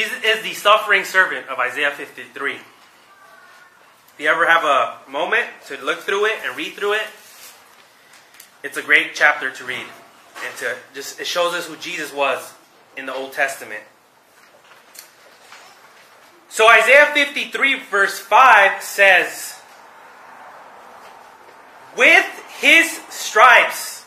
Jesus 0.00 0.24
is 0.24 0.42
the 0.42 0.54
suffering 0.54 1.04
servant 1.04 1.46
of 1.50 1.58
Isaiah 1.58 1.90
53. 1.90 2.54
If 2.54 2.62
you 4.16 4.28
ever 4.28 4.46
have 4.46 4.64
a 4.64 4.96
moment 5.10 5.44
to 5.66 5.76
look 5.84 5.98
through 5.98 6.24
it 6.24 6.38
and 6.42 6.56
read 6.56 6.72
through 6.72 6.94
it, 6.94 7.06
it's 8.62 8.78
a 8.78 8.82
great 8.82 9.14
chapter 9.14 9.50
to 9.50 9.64
read. 9.64 9.84
And 10.42 10.56
to 10.56 10.74
just 10.94 11.20
it 11.20 11.26
shows 11.26 11.52
us 11.52 11.66
who 11.66 11.76
Jesus 11.76 12.14
was 12.14 12.54
in 12.96 13.04
the 13.04 13.12
Old 13.12 13.34
Testament. 13.34 13.82
So 16.48 16.66
Isaiah 16.66 17.10
53 17.12 17.80
verse 17.90 18.18
5 18.18 18.82
says, 18.82 19.60
With 21.98 22.24
his 22.58 23.02
stripes 23.10 24.06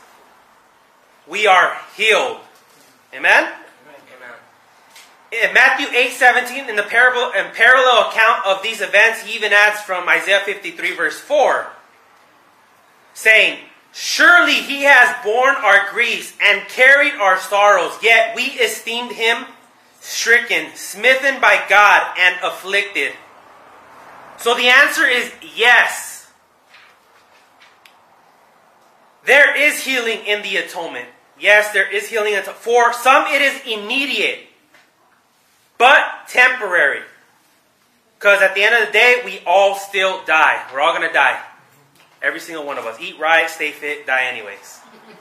we 1.27 1.45
are 1.45 1.77
healed. 1.95 2.39
Amen? 3.13 3.47
In 5.41 5.53
Matthew 5.53 5.87
8 5.87 6.11
17, 6.11 6.69
in 6.69 6.75
the 6.75 6.83
parable 6.83 7.31
and 7.35 7.53
parallel 7.53 8.09
account 8.09 8.45
of 8.45 8.61
these 8.61 8.81
events, 8.81 9.21
he 9.23 9.35
even 9.35 9.51
adds 9.51 9.81
from 9.81 10.07
Isaiah 10.07 10.41
53, 10.45 10.95
verse 10.95 11.19
4, 11.19 11.67
saying, 13.13 13.59
Surely 13.91 14.55
he 14.55 14.83
has 14.83 15.15
borne 15.23 15.55
our 15.55 15.89
griefs 15.91 16.33
and 16.41 16.67
carried 16.67 17.13
our 17.13 17.37
sorrows, 17.37 17.93
yet 18.01 18.35
we 18.35 18.43
esteemed 18.43 19.11
him 19.11 19.45
stricken, 19.99 20.75
smitten 20.75 21.39
by 21.39 21.63
God, 21.69 22.15
and 22.19 22.35
afflicted. 22.43 23.13
So 24.37 24.55
the 24.55 24.67
answer 24.67 25.05
is 25.05 25.31
yes. 25.55 26.31
There 29.25 29.55
is 29.55 29.83
healing 29.83 30.25
in 30.25 30.41
the 30.41 30.57
atonement. 30.57 31.07
Yes, 31.39 31.71
there 31.71 31.89
is 31.89 32.07
healing. 32.07 32.35
For 32.41 32.91
some, 32.93 33.25
it 33.27 33.41
is 33.41 33.61
immediate, 33.65 34.39
but 35.83 36.29
temporary. 36.29 37.01
Because 38.17 38.41
at 38.41 38.55
the 38.55 38.63
end 38.63 38.73
of 38.73 38.87
the 38.87 38.93
day, 38.93 39.21
we 39.25 39.41
all 39.45 39.75
still 39.75 40.23
die. 40.23 40.65
We're 40.71 40.79
all 40.79 40.95
going 40.95 41.05
to 41.05 41.13
die. 41.13 41.41
Every 42.21 42.39
single 42.39 42.65
one 42.65 42.77
of 42.77 42.85
us. 42.85 43.01
Eat 43.01 43.19
right, 43.19 43.49
stay 43.49 43.71
fit, 43.71 44.07
die 44.07 44.27
anyways. 44.27 44.79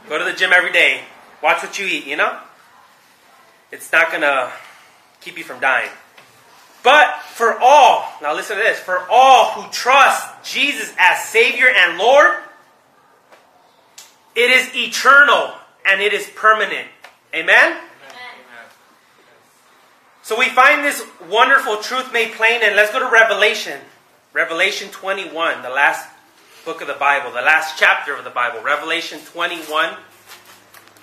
Go 0.08 0.18
to 0.18 0.24
the 0.24 0.34
gym 0.34 0.52
every 0.52 0.70
day. 0.70 1.00
Watch 1.42 1.64
what 1.64 1.80
you 1.80 1.86
eat, 1.86 2.06
you 2.06 2.14
know? 2.14 2.38
It's 3.72 3.90
not 3.90 4.10
going 4.10 4.22
to 4.22 4.52
keep 5.20 5.36
you 5.36 5.42
from 5.42 5.58
dying. 5.58 5.90
But 6.84 7.12
for 7.22 7.58
all, 7.58 8.12
now 8.22 8.32
listen 8.32 8.56
to 8.56 8.62
this, 8.62 8.78
for 8.78 9.04
all 9.10 9.46
who 9.54 9.68
trust 9.72 10.44
Jesus 10.44 10.94
as 10.96 11.24
Savior 11.24 11.66
and 11.76 11.98
Lord, 11.98 12.36
it 14.36 14.48
is 14.48 14.70
eternal 14.76 15.54
and 15.84 16.00
it 16.00 16.12
is 16.12 16.30
permanent. 16.36 16.86
Amen? 17.34 17.78
So 20.22 20.38
we 20.38 20.48
find 20.48 20.84
this 20.84 21.04
wonderful 21.28 21.78
truth 21.78 22.12
made 22.12 22.32
plain, 22.32 22.60
and 22.62 22.76
let's 22.76 22.92
go 22.92 23.00
to 23.00 23.12
Revelation. 23.12 23.80
Revelation 24.32 24.88
21, 24.90 25.62
the 25.62 25.68
last 25.68 26.08
book 26.64 26.80
of 26.80 26.86
the 26.86 26.94
Bible, 26.94 27.32
the 27.32 27.42
last 27.42 27.76
chapter 27.76 28.14
of 28.14 28.22
the 28.22 28.30
Bible. 28.30 28.62
Revelation 28.62 29.18
21, 29.18 29.96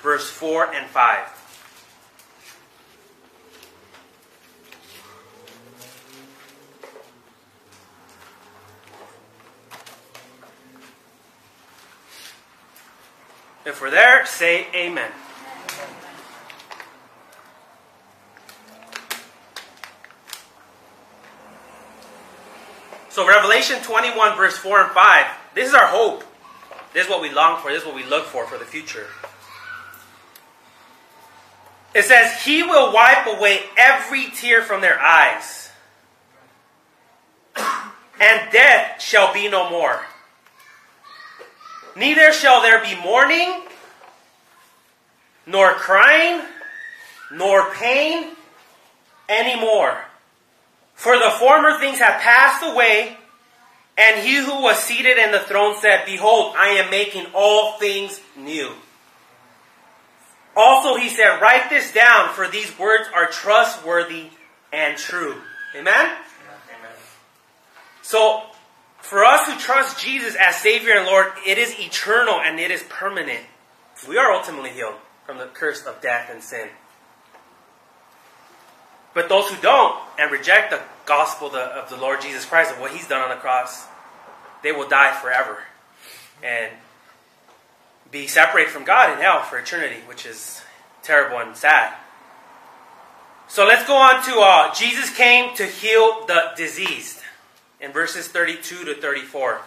verse 0.02 0.30
4 0.30 0.74
and 0.74 0.88
5. 0.88 1.36
If 13.66 13.82
we're 13.82 13.92
there, 13.92 14.26
say 14.26 14.68
amen. 14.74 15.12
So, 23.20 23.28
Revelation 23.60 23.84
21, 23.84 24.38
verse 24.38 24.58
4 24.58 24.84
and 24.84 24.92
5, 24.92 25.26
this 25.54 25.68
is 25.68 25.74
our 25.74 25.88
hope. 25.88 26.24
This 26.94 27.04
is 27.04 27.10
what 27.10 27.22
we 27.22 27.30
long 27.30 27.62
for. 27.62 27.72
This 27.72 27.82
is 27.82 27.86
what 27.86 27.94
we 27.94 28.06
look 28.06 28.24
for 28.24 28.48
for 28.48 28.58
the 28.58 28.64
future. 28.64 29.06
It 31.94 32.06
says, 32.06 32.42
He 32.44 32.64
will 32.64 32.94
wipe 32.94 33.28
away 33.28 33.60
every 33.78 34.28
tear 34.28 34.62
from 34.62 34.80
their 34.80 34.98
eyes, 34.98 35.72
and 37.58 38.50
death 38.50 39.02
shall 39.02 39.34
be 39.34 39.50
no 39.50 39.70
more. 39.70 40.06
Neither 41.98 42.32
shall 42.32 42.62
there 42.62 42.82
be 42.82 42.96
mourning, 43.04 43.62
nor 45.46 45.74
crying, 45.74 46.44
nor 47.30 47.72
pain 47.72 48.38
anymore. 49.28 49.98
For 50.96 51.20
the 51.20 51.32
former 51.32 51.78
things 51.78 52.00
have 52.00 52.22
passed 52.22 52.64
away, 52.64 53.18
and 54.00 54.26
he 54.26 54.38
who 54.38 54.62
was 54.62 54.78
seated 54.78 55.18
in 55.18 55.34
the 55.34 55.40
throne 55.40 55.76
said, 55.82 56.06
Behold, 56.06 56.56
I 56.58 56.70
am 56.70 56.90
making 56.90 57.26
all 57.36 57.74
things 57.74 58.22
new. 58.38 58.72
Also, 60.56 60.96
he 60.96 61.10
said, 61.10 61.42
Write 61.42 61.70
this 61.70 61.92
down, 61.92 62.30
for 62.30 62.48
these 62.48 62.80
words 62.80 63.10
are 63.14 63.28
trustworthy 63.28 64.28
and 64.72 64.98
true. 64.98 65.36
Amen? 65.76 66.06
Amen. 66.06 66.96
So, 68.02 68.44
for 69.00 69.26
us 69.26 69.48
who 69.48 69.60
trust 69.60 70.02
Jesus 70.02 70.36
as 70.40 70.56
Savior 70.56 70.94
and 70.94 71.06
Lord, 71.06 71.28
it 71.46 71.58
is 71.58 71.78
eternal 71.78 72.36
and 72.36 72.58
it 72.58 72.72
is 72.72 72.84
permanent. 72.88 73.44
We 74.08 74.18
are 74.18 74.32
ultimately 74.32 74.70
healed 74.70 74.96
from 75.26 75.40
the 75.40 75.48
curse 75.48 75.86
of 75.86 76.00
death 76.00 76.30
and 76.32 76.42
sin. 76.42 76.70
But 79.14 79.28
those 79.28 79.50
who 79.50 79.62
don't 79.62 80.00
and 80.18 80.32
reject 80.32 80.72
the 80.72 80.82
gospel 81.06 81.54
of 81.54 81.90
the 81.90 81.98
Lord 81.98 82.22
Jesus 82.22 82.46
Christ 82.46 82.72
and 82.72 82.80
what 82.80 82.92
He's 82.92 83.08
done 83.08 83.22
on 83.22 83.30
the 83.30 83.36
cross, 83.36 83.89
they 84.64 84.72
will 84.72 84.88
die 84.88 85.14
forever 85.14 85.60
and 86.44 86.72
be 88.12 88.28
separated 88.28 88.72
from 88.72 88.84
God 88.84 89.14
in 89.14 89.22
hell 89.22 89.44
for 89.44 89.58
eternity, 89.58 90.00
which 90.08 90.26
is 90.26 90.62
terrible 91.04 91.38
and 91.38 91.56
sad. 91.56 91.94
So 93.48 93.66
let's 93.66 93.88
go 93.88 93.96
on 93.96 94.24
to 94.26 94.40
uh, 94.40 94.74
Jesus 94.74 95.16
came 95.16 95.56
to 95.56 95.66
heal 95.66 96.26
the 96.28 96.52
diseased 96.56 97.20
in 97.82 97.92
verses 97.92 98.28
32 98.28 98.86
to 98.86 98.96
34. 98.96 99.62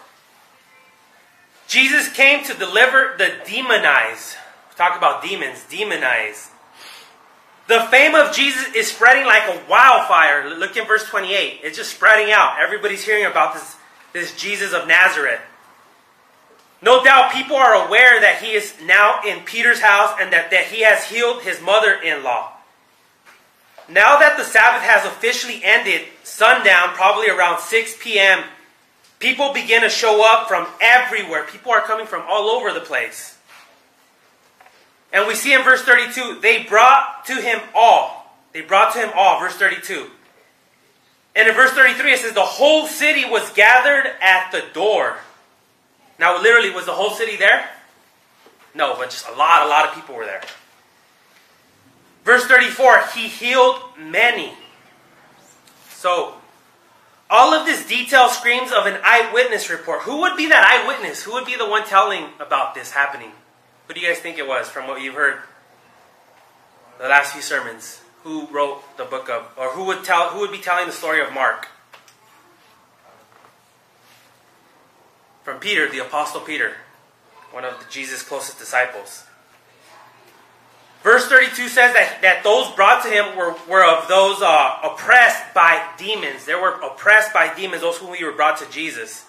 Jesus 1.67 2.11
came 2.11 2.43
to 2.45 2.53
deliver 2.53 3.15
the 3.17 3.33
demonized. 3.45 4.37
Talk 4.75 4.97
about 4.97 5.23
demons, 5.23 5.63
demonized. 5.69 6.49
The 7.67 7.81
fame 7.91 8.15
of 8.15 8.33
Jesus 8.33 8.73
is 8.75 8.91
spreading 8.91 9.25
like 9.25 9.43
a 9.43 9.61
wildfire. 9.69 10.49
Look 10.49 10.75
in 10.75 10.85
verse 10.85 11.07
28. 11.09 11.61
It's 11.63 11.77
just 11.77 11.93
spreading 11.93 12.31
out. 12.31 12.57
Everybody's 12.59 13.05
hearing 13.05 13.25
about 13.25 13.53
this, 13.53 13.75
this 14.13 14.35
Jesus 14.35 14.73
of 14.73 14.87
Nazareth. 14.87 15.41
No 16.81 17.03
doubt 17.03 17.33
people 17.33 17.55
are 17.55 17.87
aware 17.87 18.19
that 18.21 18.41
he 18.41 18.51
is 18.51 18.73
now 18.83 19.21
in 19.25 19.39
Peter's 19.45 19.79
house 19.79 20.15
and 20.19 20.31
that, 20.33 20.51
that 20.51 20.65
he 20.65 20.81
has 20.81 21.05
healed 21.05 21.41
his 21.41 21.61
mother 21.61 21.93
in 21.93 22.23
law. 22.23 22.51
Now 23.89 24.19
that 24.19 24.37
the 24.37 24.43
Sabbath 24.43 24.81
has 24.81 25.05
officially 25.05 25.61
ended, 25.63 26.07
sundown, 26.23 26.89
probably 26.89 27.29
around 27.29 27.59
6 27.59 27.97
p.m., 28.01 28.43
people 29.19 29.53
begin 29.53 29.81
to 29.81 29.89
show 29.89 30.25
up 30.25 30.47
from 30.47 30.67
everywhere. 30.81 31.45
People 31.45 31.71
are 31.71 31.81
coming 31.81 32.05
from 32.05 32.23
all 32.27 32.49
over 32.49 32.73
the 32.73 32.79
place. 32.79 33.37
And 35.11 35.27
we 35.27 35.35
see 35.35 35.53
in 35.53 35.63
verse 35.63 35.83
32, 35.83 36.39
they 36.41 36.63
brought 36.63 37.25
to 37.27 37.35
him 37.35 37.59
all. 37.75 38.35
They 38.51 38.61
brought 38.61 38.93
to 38.93 38.99
him 38.99 39.11
all, 39.15 39.39
verse 39.39 39.55
32. 39.55 40.09
And 41.35 41.49
in 41.49 41.55
verse 41.55 41.71
33, 41.71 42.13
it 42.13 42.19
says, 42.19 42.33
The 42.33 42.41
whole 42.41 42.87
city 42.87 43.25
was 43.25 43.49
gathered 43.51 44.11
at 44.21 44.51
the 44.51 44.63
door. 44.73 45.17
Now, 46.19 46.41
literally, 46.41 46.69
was 46.69 46.85
the 46.85 46.93
whole 46.93 47.09
city 47.09 47.35
there? 47.35 47.69
No, 48.75 48.95
but 48.95 49.09
just 49.09 49.27
a 49.27 49.33
lot, 49.33 49.65
a 49.65 49.69
lot 49.69 49.87
of 49.87 49.95
people 49.95 50.15
were 50.15 50.25
there. 50.25 50.41
Verse 52.23 52.45
34 52.45 53.07
He 53.15 53.27
healed 53.27 53.81
many. 53.97 54.53
So, 55.89 56.35
all 57.29 57.53
of 57.53 57.65
this 57.65 57.87
detail 57.87 58.29
screams 58.29 58.71
of 58.71 58.85
an 58.85 58.99
eyewitness 59.03 59.69
report. 59.69 60.01
Who 60.01 60.19
would 60.19 60.37
be 60.37 60.49
that 60.49 60.63
eyewitness? 60.63 61.23
Who 61.23 61.33
would 61.33 61.45
be 61.45 61.55
the 61.55 61.67
one 61.67 61.83
telling 61.85 62.25
about 62.39 62.75
this 62.75 62.91
happening? 62.91 63.31
Who 63.87 63.95
do 63.95 63.99
you 63.99 64.07
guys 64.07 64.19
think 64.19 64.37
it 64.37 64.47
was 64.47 64.69
from 64.69 64.87
what 64.87 65.01
you've 65.01 65.15
heard 65.15 65.39
the 66.99 67.07
last 67.07 67.33
few 67.33 67.41
sermons? 67.41 68.02
Who 68.23 68.47
wrote 68.47 68.97
the 68.97 69.05
book 69.05 69.29
of, 69.29 69.49
or 69.57 69.69
who 69.71 69.85
would 69.85 70.03
tell, 70.03 70.29
who 70.29 70.39
would 70.39 70.51
be 70.51 70.59
telling 70.59 70.87
the 70.87 70.93
story 70.93 71.21
of 71.21 71.33
Mark? 71.33 71.67
From 75.43 75.59
Peter, 75.59 75.89
the 75.89 75.99
Apostle 75.99 76.39
Peter, 76.39 76.77
one 77.51 77.65
of 77.65 77.89
Jesus' 77.89 78.23
closest 78.23 78.59
disciples. 78.59 79.25
Verse 81.03 81.27
32 81.27 81.67
says 81.67 81.93
that, 81.93 82.19
that 82.21 82.45
those 82.45 82.71
brought 82.71 83.03
to 83.03 83.09
him 83.09 83.35
were, 83.35 83.53
were 83.67 83.83
of 83.85 84.07
those 84.07 84.41
uh, 84.41 84.79
oppressed 84.83 85.53
by 85.53 85.85
demons. 85.97 86.45
They 86.45 86.55
were 86.55 86.79
oppressed 86.79 87.33
by 87.33 87.53
demons, 87.53 87.81
those 87.81 87.97
whom 87.97 88.11
we 88.11 88.23
were 88.23 88.31
brought 88.31 88.57
to 88.59 88.69
Jesus. 88.71 89.25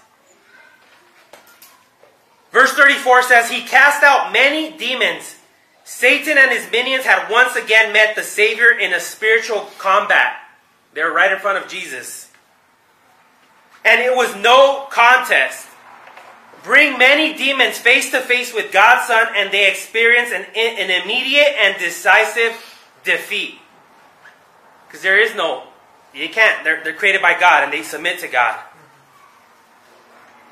Verse 2.53 2.73
34 2.75 3.25
says, 3.25 3.51
He 3.51 3.63
cast 3.63 4.05
out 4.05 4.33
many 4.33 4.71
demons. 4.79 5.35
Satan 5.85 6.37
and 6.39 6.51
his 6.51 6.71
minions 6.71 7.05
had 7.05 7.31
once 7.31 7.57
again 7.57 7.93
met 7.93 8.17
the 8.17 8.23
Savior 8.23 8.71
in 8.71 8.93
a 8.93 9.01
spiritual 9.01 9.69
combat. 9.79 10.35
They 10.95 11.03
were 11.03 11.13
right 11.13 11.33
in 11.33 11.39
front 11.39 11.63
of 11.63 11.71
Jesus. 11.71 12.31
And 13.85 14.01
it 14.01 14.17
was 14.17 14.35
no 14.37 14.87
contest 14.91 15.69
bring 16.65 16.99
many 16.99 17.35
demons 17.35 17.79
face 17.79 18.11
to 18.11 18.21
face 18.21 18.53
with 18.53 18.73
God's 18.73 19.07
Son, 19.07 19.29
and 19.37 19.53
they 19.53 19.71
experience 19.71 20.31
an, 20.33 20.47
an 20.57 21.03
immediate 21.03 21.55
and 21.61 21.79
decisive 21.79 22.53
defeat. 23.05 23.59
Because 24.89 25.03
there 25.03 25.21
is 25.21 25.37
no, 25.37 25.65
you 26.13 26.29
can't. 26.31 26.65
They're, 26.65 26.83
they're 26.83 26.95
created 26.95 27.23
by 27.23 27.39
God 27.39 27.65
and 27.65 27.73
they 27.73 27.83
submit 27.83 28.19
to 28.21 28.29
God. 28.29 28.59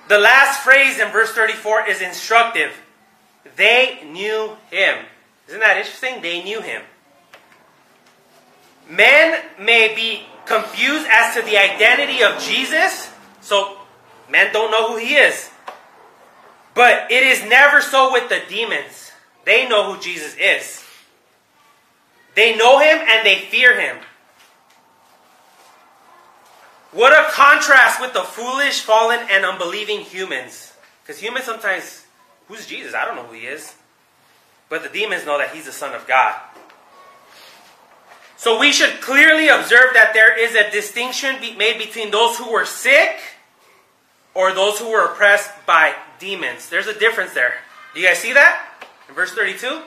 The 0.08 0.18
last 0.18 0.62
phrase 0.62 0.98
in 0.98 1.08
verse 1.08 1.32
34 1.32 1.88
is 1.88 2.02
instructive. 2.02 2.72
They 3.56 4.00
knew 4.04 4.56
him. 4.70 5.04
Isn't 5.48 5.60
that 5.60 5.76
interesting? 5.76 6.22
They 6.22 6.42
knew 6.42 6.60
him. 6.60 6.82
Men 8.88 9.42
may 9.60 9.94
be 9.94 10.22
confused 10.46 11.06
as 11.10 11.34
to 11.34 11.42
the 11.42 11.56
identity 11.56 12.22
of 12.22 12.40
Jesus, 12.40 13.10
so 13.40 13.78
men 14.30 14.52
don't 14.52 14.70
know 14.70 14.92
who 14.92 14.98
he 14.98 15.14
is. 15.14 15.50
But 16.74 17.10
it 17.10 17.22
is 17.22 17.44
never 17.48 17.80
so 17.80 18.12
with 18.12 18.28
the 18.28 18.40
demons. 18.48 19.12
They 19.44 19.68
know 19.68 19.92
who 19.92 20.00
Jesus 20.00 20.36
is. 20.38 20.84
They 22.34 22.56
know 22.56 22.78
him 22.78 22.98
and 22.98 23.26
they 23.26 23.38
fear 23.38 23.78
him. 23.78 23.98
What 26.92 27.12
a 27.12 27.30
contrast 27.32 28.00
with 28.00 28.12
the 28.12 28.20
foolish, 28.20 28.80
fallen, 28.80 29.20
and 29.30 29.44
unbelieving 29.44 30.00
humans. 30.00 30.74
Because 31.02 31.20
humans 31.20 31.46
sometimes, 31.46 32.04
who's 32.48 32.66
Jesus? 32.66 32.94
I 32.94 33.04
don't 33.04 33.16
know 33.16 33.24
who 33.24 33.34
he 33.34 33.46
is. 33.46 33.74
But 34.72 34.82
the 34.82 34.88
demons 34.88 35.26
know 35.26 35.36
that 35.36 35.50
he's 35.50 35.66
the 35.66 35.70
Son 35.70 35.94
of 35.94 36.06
God. 36.06 36.34
So 38.38 38.58
we 38.58 38.72
should 38.72 39.02
clearly 39.02 39.48
observe 39.48 39.92
that 39.92 40.12
there 40.14 40.32
is 40.34 40.54
a 40.54 40.70
distinction 40.70 41.36
made 41.58 41.76
between 41.76 42.10
those 42.10 42.38
who 42.38 42.50
were 42.50 42.64
sick 42.64 43.18
or 44.32 44.54
those 44.54 44.78
who 44.78 44.90
were 44.90 45.04
oppressed 45.04 45.50
by 45.66 45.94
demons. 46.18 46.70
There's 46.70 46.86
a 46.86 46.98
difference 46.98 47.34
there. 47.34 47.52
Do 47.92 48.00
you 48.00 48.08
guys 48.08 48.16
see 48.16 48.32
that? 48.32 48.66
In 49.10 49.14
verse 49.14 49.32
32? 49.32 49.82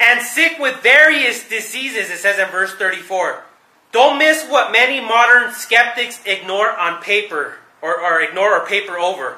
And 0.00 0.22
sick 0.22 0.58
with 0.58 0.82
various 0.82 1.46
diseases, 1.50 2.08
it 2.08 2.16
says 2.16 2.38
in 2.38 2.48
verse 2.48 2.72
34. 2.76 3.44
Don't 3.92 4.16
miss 4.16 4.48
what 4.48 4.72
many 4.72 5.02
modern 5.02 5.52
skeptics 5.52 6.18
ignore 6.24 6.70
on 6.70 7.02
paper 7.02 7.56
or, 7.82 8.00
or 8.00 8.22
ignore 8.22 8.58
or 8.58 8.66
paper 8.66 8.98
over. 8.98 9.36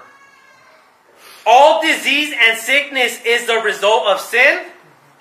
All 1.46 1.82
disease 1.82 2.34
and 2.38 2.58
sickness 2.58 3.20
is 3.24 3.46
the 3.46 3.56
result 3.56 4.06
of 4.06 4.20
sin. 4.20 4.66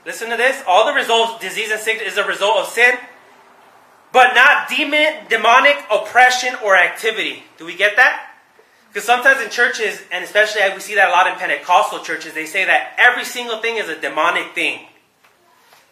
Listen 0.06 0.30
to 0.30 0.38
this. 0.38 0.62
All 0.68 0.86
the 0.86 0.94
results, 0.94 1.42
disease 1.42 1.72
and 1.72 1.80
sickness 1.80 2.14
is 2.14 2.18
a 2.18 2.26
result 2.26 2.58
of 2.58 2.68
sin, 2.68 2.96
but 4.12 4.34
not 4.34 4.70
demon, 4.70 5.28
demonic 5.30 5.78
oppression 5.92 6.56
or 6.64 6.78
activity. 6.78 7.44
Do 7.58 7.66
we 7.66 7.76
get 7.76 7.96
that? 7.96 8.30
Because 8.88 9.06
sometimes 9.06 9.42
in 9.42 9.50
churches, 9.50 10.02
and 10.12 10.24
especially 10.24 10.62
we 10.74 10.80
see 10.80 10.96
that 10.96 11.10
a 11.10 11.12
lot 11.12 11.28
in 11.28 11.34
Pentecostal 11.36 12.00
churches, 12.00 12.34
they 12.34 12.46
say 12.46 12.64
that 12.64 12.94
every 12.98 13.26
single 13.26 13.60
thing 13.60 13.78
is 13.78 13.90
a 13.90 14.00
demonic 14.00 14.54
thing. 14.54 14.86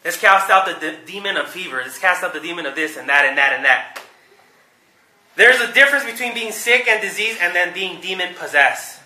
Let's 0.06 0.18
cast 0.18 0.50
out 0.50 0.66
the 0.66 0.74
de- 0.74 1.06
demon 1.06 1.36
of 1.36 1.48
fever. 1.48 1.82
Let's 1.84 2.00
cast 2.00 2.24
out 2.24 2.34
the 2.34 2.40
demon 2.40 2.66
of 2.66 2.76
this 2.76 2.98
and 2.98 3.10
that 3.10 3.26
and 3.26 3.38
that 3.38 3.54
and 3.54 3.66
that. 3.66 4.02
There's 5.36 5.60
a 5.62 5.74
difference 5.74 6.06
between 6.06 6.34
being 6.34 6.52
sick 6.52 6.88
and 6.88 7.02
diseased 7.02 7.40
and 7.42 7.56
then 7.56 7.74
being 7.74 8.02
demon 8.02 8.36
possessed. 8.36 9.01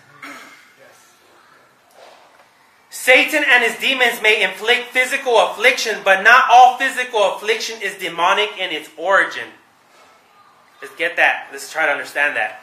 Satan 2.96 3.44
and 3.46 3.62
his 3.62 3.78
demons 3.78 4.22
may 4.22 4.42
inflict 4.42 4.88
physical 4.88 5.38
affliction, 5.38 6.00
but 6.02 6.22
not 6.22 6.44
all 6.50 6.78
physical 6.78 7.34
affliction 7.34 7.80
is 7.82 7.94
demonic 7.96 8.58
in 8.58 8.72
its 8.72 8.88
origin. 8.96 9.48
Let's 10.80 10.96
get 10.96 11.16
that. 11.16 11.48
Let's 11.52 11.70
try 11.70 11.86
to 11.86 11.92
understand 11.92 12.36
that. 12.36 12.62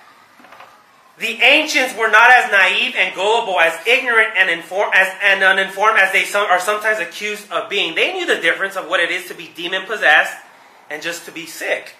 The 1.19 1.39
ancients 1.41 1.95
were 1.95 2.09
not 2.09 2.31
as 2.31 2.51
naive 2.51 2.95
and 2.97 3.15
gullible, 3.15 3.59
as 3.59 3.79
ignorant 3.87 4.29
and, 4.35 4.49
inform, 4.49 4.89
as, 4.95 5.07
and 5.23 5.43
uninformed 5.43 5.99
as 5.99 6.11
they 6.11 6.25
some, 6.25 6.47
are 6.47 6.59
sometimes 6.59 6.99
accused 6.99 7.49
of 7.51 7.69
being. 7.69 7.93
They 7.93 8.11
knew 8.11 8.25
the 8.25 8.41
difference 8.41 8.75
of 8.75 8.89
what 8.89 8.99
it 8.99 9.11
is 9.11 9.27
to 9.27 9.35
be 9.35 9.51
demon 9.55 9.85
possessed 9.85 10.35
and 10.89 11.01
just 11.01 11.25
to 11.25 11.31
be 11.31 11.45
sick. 11.45 11.93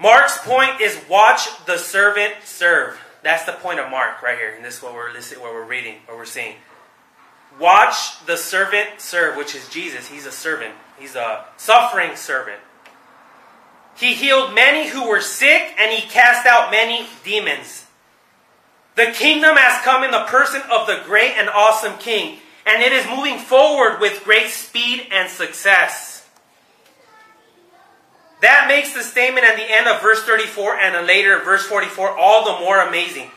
Mark's 0.00 0.36
point 0.38 0.80
is 0.80 1.00
watch 1.08 1.46
the 1.64 1.78
servant 1.78 2.34
serve. 2.44 2.98
That's 3.26 3.44
the 3.44 3.54
point 3.54 3.80
of 3.80 3.90
Mark 3.90 4.22
right 4.22 4.38
here. 4.38 4.52
And 4.54 4.64
this 4.64 4.76
is 4.76 4.82
what 4.84 4.94
we're 4.94 5.12
listening, 5.12 5.40
what 5.40 5.52
we're 5.52 5.64
reading, 5.64 5.96
what 6.06 6.16
we're 6.16 6.24
seeing. 6.24 6.54
Watch 7.58 8.24
the 8.24 8.36
servant 8.36 8.88
serve, 8.98 9.36
which 9.36 9.56
is 9.56 9.68
Jesus. 9.68 10.06
He's 10.06 10.26
a 10.26 10.30
servant. 10.30 10.74
He's 10.96 11.16
a 11.16 11.44
suffering 11.56 12.14
servant. 12.14 12.60
He 13.96 14.14
healed 14.14 14.54
many 14.54 14.88
who 14.88 15.08
were 15.08 15.20
sick, 15.20 15.74
and 15.76 15.92
he 15.92 16.08
cast 16.08 16.46
out 16.46 16.70
many 16.70 17.08
demons. 17.24 17.86
The 18.94 19.06
kingdom 19.06 19.56
has 19.56 19.82
come 19.82 20.04
in 20.04 20.12
the 20.12 20.26
person 20.26 20.62
of 20.70 20.86
the 20.86 21.02
great 21.04 21.32
and 21.32 21.48
awesome 21.48 21.98
king, 21.98 22.38
and 22.64 22.80
it 22.80 22.92
is 22.92 23.08
moving 23.08 23.38
forward 23.38 24.00
with 24.00 24.22
great 24.22 24.50
speed 24.50 25.08
and 25.10 25.28
success. 25.28 26.15
That 28.42 28.66
makes 28.68 28.92
the 28.92 29.02
statement 29.02 29.46
at 29.46 29.56
the 29.56 29.64
end 29.64 29.88
of 29.88 30.02
verse 30.02 30.22
34 30.22 30.76
and 30.76 31.06
later 31.06 31.38
verse 31.38 31.64
44 31.66 32.16
all 32.18 32.44
the 32.44 32.64
more 32.64 32.80
amazing. 32.80 33.30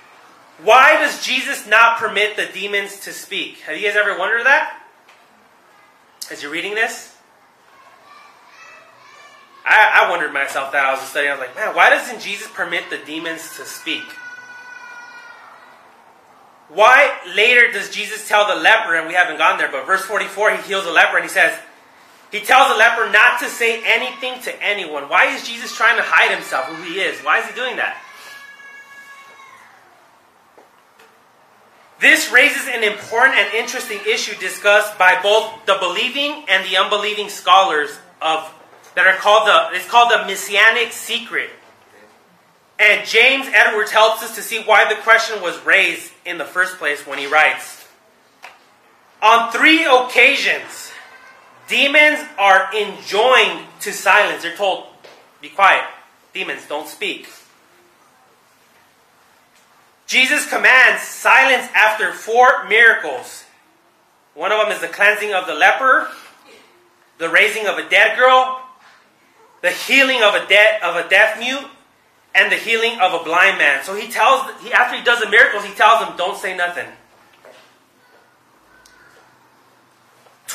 Why 0.64 0.94
does 1.00 1.26
Jesus 1.26 1.66
not 1.66 1.98
permit 1.98 2.36
the 2.36 2.48
demons 2.54 3.00
to 3.02 3.14
speak? 3.14 3.60
Have 3.62 3.78
you 3.78 3.88
guys 3.88 3.96
ever 3.96 4.18
wondered 4.18 4.46
that? 4.46 4.82
As 6.30 6.44
you're 6.44 6.52
reading 6.52 6.76
this? 6.76 7.16
I, 9.66 10.04
I 10.04 10.10
wondered 10.10 10.34
myself 10.34 10.72
that 10.74 10.86
I 10.86 10.92
was 10.92 11.02
studying. 11.02 11.32
I 11.32 11.36
was 11.36 11.42
like, 11.42 11.56
man, 11.56 11.76
why 11.76 11.90
doesn't 11.90 12.20
Jesus 12.20 12.48
permit 12.48 12.90
the 12.90 12.98
demons 12.98 13.56
to 13.56 13.66
speak? 13.66 14.04
Why 16.70 17.18
later 17.36 17.72
does 17.72 17.90
Jesus 17.90 18.28
tell 18.28 18.48
the 18.48 18.62
leper, 18.62 18.96
and 18.96 19.08
we 19.08 19.14
haven't 19.14 19.38
gone 19.38 19.58
there, 19.58 19.72
but 19.72 19.88
verse 19.88 20.02
44, 20.02 20.52
he 20.52 20.62
heals 20.64 20.86
a 20.86 20.92
leper 20.92 21.18
and 21.18 21.24
he 21.24 21.30
says, 21.30 21.58
he 22.32 22.42
tells 22.42 22.72
the 22.72 22.78
leper 22.78 23.10
not 23.12 23.40
to 23.40 23.48
say 23.48 23.82
anything 23.86 24.42
to 24.44 24.64
anyone. 24.64 25.10
Why 25.10 25.34
is 25.34 25.48
Jesus 25.48 25.76
trying 25.76 25.98
to 25.98 26.04
hide 26.06 26.34
himself, 26.34 26.66
who 26.66 26.84
he 26.84 27.00
is? 27.00 27.20
Why 27.22 27.40
is 27.40 27.48
he 27.48 27.56
doing 27.56 27.78
that? 27.78 27.98
This 32.00 32.32
raises 32.32 32.68
an 32.68 32.84
important 32.84 33.38
and 33.38 33.54
interesting 33.54 34.00
issue 34.08 34.38
discussed 34.40 34.98
by 34.98 35.22
both 35.22 35.66
the 35.66 35.76
believing 35.80 36.46
and 36.48 36.66
the 36.66 36.78
unbelieving 36.78 37.28
scholars 37.28 37.98
of 38.22 38.54
that 38.96 39.06
are 39.06 39.18
called 39.18 39.48
the 39.48 39.76
it's 39.76 39.88
called 39.88 40.12
the 40.12 40.26
messianic 40.26 40.94
secret. 40.94 41.50
And 42.80 43.06
James 43.06 43.48
Edwards 43.54 43.92
helps 43.92 44.24
us 44.24 44.36
to 44.36 44.42
see 44.42 44.62
why 44.64 44.88
the 44.88 45.02
question 45.02 45.42
was 45.42 45.60
raised 45.66 46.14
in 46.26 46.38
the 46.38 46.46
first 46.46 46.78
place 46.78 47.06
when 47.06 47.20
he 47.20 47.28
writes 47.28 47.86
On 49.22 49.52
three 49.52 49.86
occasions, 49.86 50.89
demons 51.70 52.20
are 52.38 52.70
enjoined 52.76 53.66
to 53.82 53.94
silence. 53.94 54.44
They're 54.44 54.56
told, 54.56 54.88
be 55.40 55.50
quiet. 55.50 55.86
Demons, 56.34 56.68
don't 56.68 56.88
speak. 56.88 57.30
Jesus 60.06 60.50
commands 60.50 61.04
silence 61.04 61.70
after 61.74 62.12
four 62.12 62.66
miracles. 62.68 63.46
One 64.34 64.52
of 64.52 64.60
them 64.60 64.72
is 64.72 64.82
the 64.82 64.88
cleansing 64.88 65.34
of 65.34 65.46
the 65.48 65.54
leper, 65.54 66.08
the 67.20 67.30
raising 67.30 67.68
of 67.68 67.78
a 67.78 67.88
dead 67.88 68.18
girl, 68.18 68.62
the 69.62 69.72
healing 69.72 70.24
of 70.24 70.34
a 70.34 70.48
dead 70.48 70.82
of 70.82 70.96
a 70.96 71.08
deaf 71.10 71.38
mute, 71.38 71.66
and 72.34 72.52
the 72.52 72.56
healing 72.56 73.00
of 73.00 73.20
a 73.20 73.24
blind 73.24 73.58
man. 73.58 73.84
So 73.84 73.96
he 73.96 74.08
tells 74.08 74.50
he 74.62 74.72
after 74.72 74.98
he 74.98 75.04
does 75.04 75.20
the 75.20 75.30
miracles, 75.30 75.66
he 75.66 75.74
tells 75.74 76.00
them, 76.00 76.16
"Don't 76.18 76.38
say 76.38 76.56
nothing." 76.56 76.88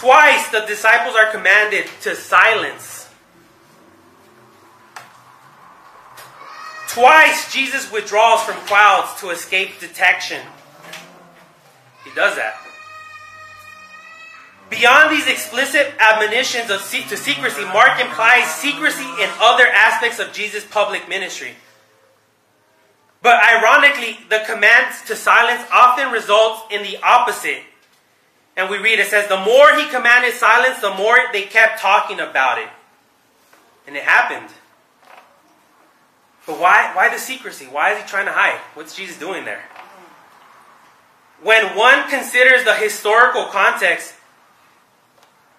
Twice 0.04 0.50
the 0.50 0.60
disciples 0.66 1.16
are 1.16 1.30
commanded 1.30 1.86
to 2.02 2.14
silence. 2.14 3.08
Twice 6.88 7.50
Jesus 7.50 7.90
withdraws 7.90 8.42
from 8.42 8.56
crowds 8.66 9.18
to 9.22 9.30
escape 9.30 9.80
detection. 9.80 10.42
He 12.04 12.10
does 12.14 12.36
that. 12.36 12.56
Beyond 14.68 15.10
these 15.10 15.26
explicit 15.26 15.94
admonitions 15.98 16.70
of 16.70 16.82
se- 16.82 17.08
to 17.08 17.16
secrecy, 17.16 17.64
Mark 17.64 17.98
implies 17.98 18.54
secrecy 18.56 19.08
in 19.22 19.30
other 19.40 19.66
aspects 19.68 20.18
of 20.18 20.34
Jesus' 20.34 20.66
public 20.66 21.08
ministry. 21.08 21.52
But 23.22 23.42
ironically, 23.42 24.18
the 24.28 24.42
command 24.44 24.94
to 25.06 25.16
silence 25.16 25.66
often 25.72 26.12
results 26.12 26.60
in 26.70 26.82
the 26.82 26.98
opposite. 27.02 27.62
And 28.56 28.70
we 28.70 28.78
read 28.78 28.98
it 28.98 29.08
says, 29.08 29.28
The 29.28 29.38
more 29.38 29.76
he 29.76 29.88
commanded 29.88 30.34
silence, 30.34 30.80
the 30.80 30.94
more 30.94 31.16
they 31.32 31.42
kept 31.42 31.80
talking 31.80 32.20
about 32.20 32.58
it. 32.58 32.68
And 33.86 33.96
it 33.96 34.04
happened. 34.04 34.50
But 36.46 36.60
why, 36.60 36.90
why 36.94 37.08
the 37.08 37.18
secrecy? 37.18 37.66
Why 37.66 37.92
is 37.92 38.02
he 38.02 38.08
trying 38.08 38.26
to 38.26 38.32
hide? 38.32 38.60
What's 38.74 38.94
Jesus 38.94 39.18
doing 39.18 39.44
there? 39.44 39.64
When 41.42 41.76
one 41.76 42.08
considers 42.08 42.64
the 42.64 42.74
historical 42.74 43.46
context, 43.46 44.14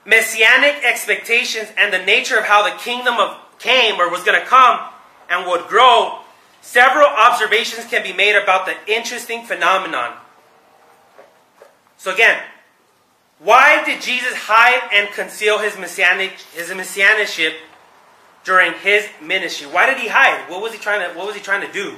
messianic 0.05 0.83
expectations 0.83 1.69
and 1.77 1.91
the 1.91 2.03
nature 2.03 2.37
of 2.37 2.45
how 2.45 2.63
the 2.63 2.77
kingdom 2.77 3.15
of 3.15 3.37
came 3.59 3.99
or 3.99 4.09
was 4.09 4.23
going 4.23 4.39
to 4.39 4.45
come 4.45 4.79
and 5.29 5.47
would 5.47 5.67
grow, 5.67 6.19
several 6.61 7.07
observations 7.07 7.85
can 7.85 8.03
be 8.03 8.13
made 8.13 8.35
about 8.35 8.65
the 8.65 8.75
interesting 8.91 9.43
phenomenon. 9.43 10.13
So 11.97 12.13
again, 12.13 12.39
why 13.39 13.83
did 13.83 14.01
Jesus 14.01 14.33
hide 14.33 14.89
and 14.93 15.13
conceal 15.13 15.59
his 15.59 15.77
messianic 15.77 16.31
his 16.53 16.73
messianship 16.73 17.53
during 18.43 18.73
his 18.73 19.07
ministry? 19.21 19.67
Why 19.67 19.85
did 19.85 19.97
he 19.97 20.07
hide? 20.07 20.49
What 20.49 20.61
was 20.61 20.73
he 20.73 20.79
trying 20.79 21.07
to 21.07 21.17
what 21.17 21.27
was 21.27 21.35
he 21.35 21.41
trying 21.41 21.65
to 21.65 21.71
do? 21.71 21.95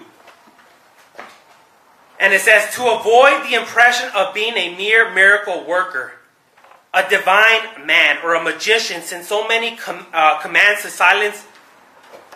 And 2.19 2.33
it 2.33 2.41
says 2.41 2.73
to 2.75 2.83
avoid 2.83 3.47
the 3.47 3.53
impression 3.53 4.09
of 4.15 4.33
being 4.33 4.55
a 4.55 4.75
mere 4.75 5.13
miracle 5.13 5.65
worker 5.65 6.13
a 6.97 7.07
divine 7.09 7.85
man 7.85 8.17
or 8.23 8.33
a 8.33 8.43
magician 8.43 9.01
since 9.01 9.27
so 9.27 9.47
many 9.47 9.75
com- 9.75 10.07
uh, 10.13 10.39
commands 10.39 10.81
to 10.81 10.89
silence 10.89 11.45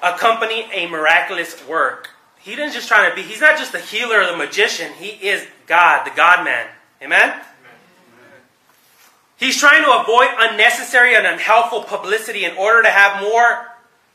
accompany 0.03 0.67
a 0.71 0.87
miraculous 0.87 1.65
work. 1.67 2.09
He 2.39 2.55
didn't 2.55 2.73
just 2.73 2.87
try 2.87 3.09
to 3.09 3.15
be, 3.15 3.21
he's 3.21 3.41
not 3.41 3.57
just 3.57 3.71
the 3.71 3.79
healer 3.79 4.21
or 4.21 4.25
the 4.25 4.37
magician, 4.37 4.93
he 4.93 5.09
is 5.27 5.47
God, 5.67 6.05
the 6.05 6.11
God 6.15 6.43
man. 6.43 6.67
Amen? 7.01 7.39
He's 9.41 9.57
trying 9.57 9.83
to 9.83 9.91
avoid 9.91 10.29
unnecessary 10.37 11.15
and 11.15 11.25
unhelpful 11.25 11.81
publicity 11.85 12.45
in 12.45 12.55
order 12.57 12.83
to 12.83 12.89
have 12.89 13.23
more 13.23 13.69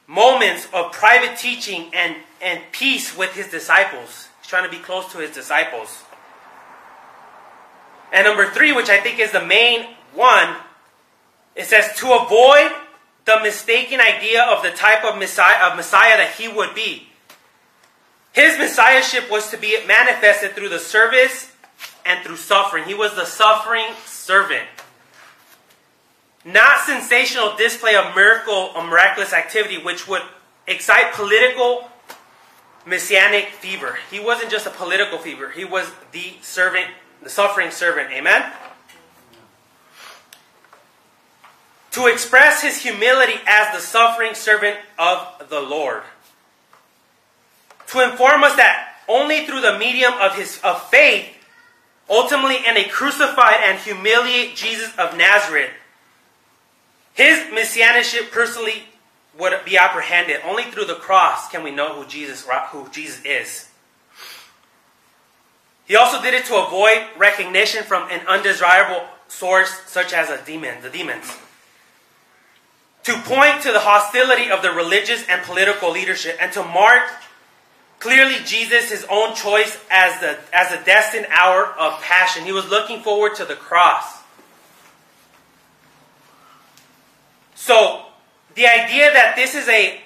moments 0.06 0.68
of 0.72 0.92
private 0.92 1.36
teaching 1.36 1.90
and, 1.92 2.14
and 2.40 2.60
peace 2.70 3.18
with 3.18 3.34
his 3.34 3.48
disciples. 3.48 4.28
He's 4.40 4.46
trying 4.46 4.70
to 4.70 4.70
be 4.70 4.80
close 4.80 5.10
to 5.10 5.18
his 5.18 5.32
disciples. 5.32 6.04
And 8.12 8.24
number 8.24 8.46
three, 8.46 8.70
which 8.70 8.88
I 8.88 9.00
think 9.00 9.18
is 9.18 9.32
the 9.32 9.44
main 9.44 9.86
one, 10.14 10.54
it 11.56 11.66
says 11.66 11.96
to 11.96 12.12
avoid 12.12 12.70
the 13.24 13.40
mistaken 13.42 14.00
idea 14.00 14.44
of 14.44 14.62
the 14.62 14.70
type 14.70 15.04
of 15.04 15.18
Messiah, 15.18 15.68
of 15.68 15.76
Messiah 15.76 16.18
that 16.18 16.36
he 16.38 16.46
would 16.46 16.72
be. 16.72 17.08
His 18.32 18.56
Messiahship 18.58 19.28
was 19.28 19.50
to 19.50 19.56
be 19.56 19.76
manifested 19.88 20.52
through 20.52 20.68
the 20.68 20.78
service 20.78 21.50
and 22.04 22.24
through 22.24 22.36
suffering. 22.36 22.84
He 22.84 22.94
was 22.94 23.16
the 23.16 23.24
suffering 23.24 23.86
servant. 24.04 24.68
Not 26.46 26.78
sensational 26.86 27.56
display 27.56 27.96
of 27.96 28.14
miracle 28.14 28.70
or 28.76 28.86
miraculous 28.86 29.32
activity, 29.32 29.78
which 29.78 30.06
would 30.06 30.22
excite 30.68 31.12
political 31.12 31.90
messianic 32.86 33.46
fever. 33.46 33.98
He 34.12 34.20
wasn't 34.20 34.52
just 34.52 34.64
a 34.64 34.70
political 34.70 35.18
fever, 35.18 35.50
he 35.50 35.64
was 35.64 35.90
the 36.12 36.34
servant, 36.42 36.86
the 37.20 37.28
suffering 37.28 37.72
servant. 37.72 38.12
Amen? 38.12 38.52
To 41.90 42.06
express 42.06 42.62
his 42.62 42.80
humility 42.80 43.40
as 43.44 43.74
the 43.74 43.80
suffering 43.80 44.34
servant 44.34 44.76
of 45.00 45.48
the 45.48 45.60
Lord. 45.60 46.02
To 47.88 48.08
inform 48.08 48.44
us 48.44 48.54
that 48.54 48.98
only 49.08 49.46
through 49.46 49.62
the 49.62 49.78
medium 49.80 50.12
of 50.20 50.36
his 50.36 50.60
of 50.62 50.88
faith, 50.90 51.26
ultimately 52.08 52.58
in 52.58 52.76
a 52.76 52.84
crucified 52.84 53.56
and 53.64 53.80
humiliate 53.80 54.54
Jesus 54.54 54.96
of 54.96 55.16
Nazareth, 55.16 55.70
his 57.16 57.50
messianship 57.50 58.30
personally 58.30 58.84
would 59.38 59.52
be 59.64 59.78
apprehended. 59.78 60.40
Only 60.44 60.64
through 60.64 60.84
the 60.84 60.94
cross 60.94 61.48
can 61.48 61.64
we 61.64 61.70
know 61.70 61.94
who 61.94 62.06
Jesus, 62.06 62.46
who 62.70 62.88
Jesus 62.90 63.24
is. 63.24 63.70
He 65.86 65.96
also 65.96 66.20
did 66.20 66.34
it 66.34 66.44
to 66.46 66.56
avoid 66.56 67.06
recognition 67.16 67.84
from 67.84 68.10
an 68.10 68.26
undesirable 68.26 69.06
source 69.28 69.70
such 69.86 70.12
as 70.12 70.28
a 70.28 70.44
demon, 70.44 70.82
the 70.82 70.90
demons. 70.90 71.34
To 73.04 73.14
point 73.20 73.62
to 73.62 73.72
the 73.72 73.80
hostility 73.80 74.50
of 74.50 74.60
the 74.60 74.72
religious 74.72 75.26
and 75.26 75.42
political 75.42 75.92
leadership 75.92 76.36
and 76.38 76.52
to 76.52 76.62
mark 76.62 77.02
clearly 77.98 78.36
Jesus 78.44 78.90
his 78.90 79.06
own 79.08 79.34
choice 79.34 79.78
as 79.90 80.20
the 80.20 80.38
as 80.52 80.72
a 80.72 80.84
destined 80.84 81.28
hour 81.30 81.64
of 81.64 82.02
passion. 82.02 82.44
He 82.44 82.52
was 82.52 82.68
looking 82.68 83.00
forward 83.00 83.36
to 83.36 83.46
the 83.46 83.54
cross. 83.54 84.22
So, 87.66 88.04
the 88.54 88.64
idea 88.68 89.12
that 89.12 89.34
this 89.34 89.56
is 89.56 89.68
a 89.68 90.00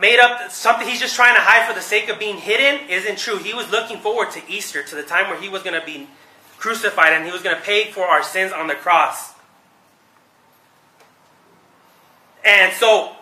made 0.00 0.18
up 0.18 0.50
something 0.50 0.88
he's 0.88 1.00
just 1.00 1.14
trying 1.14 1.34
to 1.34 1.40
hide 1.42 1.68
for 1.68 1.74
the 1.74 1.82
sake 1.82 2.08
of 2.08 2.18
being 2.18 2.38
hidden 2.38 2.88
isn't 2.88 3.18
true. 3.18 3.36
He 3.36 3.52
was 3.52 3.70
looking 3.70 3.98
forward 3.98 4.30
to 4.30 4.40
Easter, 4.48 4.82
to 4.82 4.94
the 4.94 5.02
time 5.02 5.28
where 5.28 5.38
he 5.38 5.50
was 5.50 5.62
going 5.62 5.78
to 5.78 5.84
be 5.84 6.08
crucified 6.56 7.12
and 7.12 7.26
he 7.26 7.30
was 7.30 7.42
going 7.42 7.54
to 7.54 7.60
pay 7.60 7.90
for 7.90 8.04
our 8.04 8.22
sins 8.22 8.52
on 8.52 8.68
the 8.68 8.74
cross. 8.74 9.34
And 12.42 12.72
so 12.72 13.16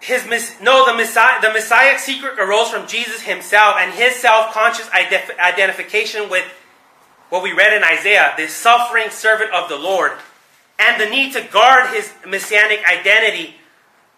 his 0.00 0.24
no 0.62 0.86
the 0.86 0.94
Messiah 0.94 1.38
the 1.42 1.52
Messiah 1.52 1.98
secret 1.98 2.38
arose 2.38 2.70
from 2.70 2.88
Jesus 2.88 3.20
himself 3.20 3.76
and 3.78 3.92
his 3.92 4.16
self-conscious 4.16 4.88
identification 4.90 6.30
with 6.30 6.46
what 7.28 7.42
we 7.42 7.52
read 7.52 7.74
in 7.74 7.84
Isaiah, 7.84 8.32
the 8.38 8.48
suffering 8.48 9.10
servant 9.10 9.52
of 9.52 9.68
the 9.68 9.76
Lord 9.76 10.12
and 10.78 11.00
the 11.00 11.06
need 11.06 11.32
to 11.32 11.42
guard 11.52 11.94
his 11.94 12.12
messianic 12.26 12.80
identity 12.86 13.54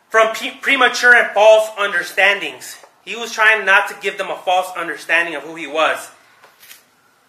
from 0.08 0.34
premature 0.60 1.14
and 1.14 1.28
false 1.32 1.70
understandings. 1.78 2.78
He 3.04 3.16
was 3.16 3.32
trying 3.32 3.64
not 3.64 3.88
to 3.88 3.96
give 4.00 4.18
them 4.18 4.30
a 4.30 4.36
false 4.36 4.70
understanding 4.76 5.34
of 5.34 5.42
who 5.42 5.54
he 5.54 5.66
was. 5.66 6.10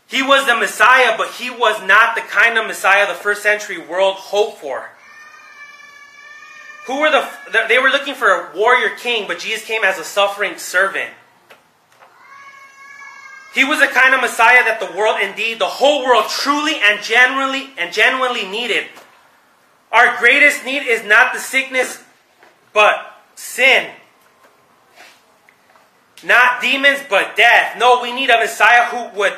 He 0.07 0.23
was 0.23 0.47
the 0.47 0.55
Messiah, 0.55 1.15
but 1.17 1.29
he 1.31 1.49
was 1.49 1.85
not 1.85 2.15
the 2.15 2.21
kind 2.21 2.57
of 2.57 2.65
Messiah 2.65 3.07
the 3.07 3.13
first 3.13 3.43
century 3.43 3.77
world 3.77 4.15
hoped 4.15 4.57
for. 4.57 4.89
Who 6.87 7.01
were 7.01 7.11
the 7.11 7.29
they 7.67 7.77
were 7.77 7.89
looking 7.89 8.15
for 8.15 8.27
a 8.27 8.57
warrior 8.57 8.95
king, 8.95 9.27
but 9.27 9.37
Jesus 9.37 9.63
came 9.63 9.83
as 9.83 9.99
a 9.99 10.03
suffering 10.03 10.57
servant. 10.57 11.11
He 13.53 13.63
was 13.63 13.79
the 13.79 13.87
kind 13.87 14.15
of 14.15 14.21
Messiah 14.21 14.63
that 14.63 14.79
the 14.79 14.97
world, 14.97 15.17
indeed 15.21 15.59
the 15.59 15.65
whole 15.65 16.03
world, 16.03 16.25
truly 16.29 16.73
and 16.83 17.03
genuinely 17.03 17.69
and 17.77 17.93
genuinely 17.93 18.47
needed. 18.47 18.85
Our 19.99 20.17
greatest 20.17 20.63
need 20.63 20.87
is 20.87 21.03
not 21.03 21.33
the 21.33 21.39
sickness, 21.39 22.01
but 22.71 23.21
sin. 23.35 23.91
Not 26.23 26.61
demons, 26.61 27.01
but 27.09 27.35
death. 27.35 27.77
No, 27.77 28.01
we 28.01 28.13
need 28.13 28.29
a 28.29 28.37
Messiah 28.37 28.85
who 28.85 29.19
would 29.19 29.33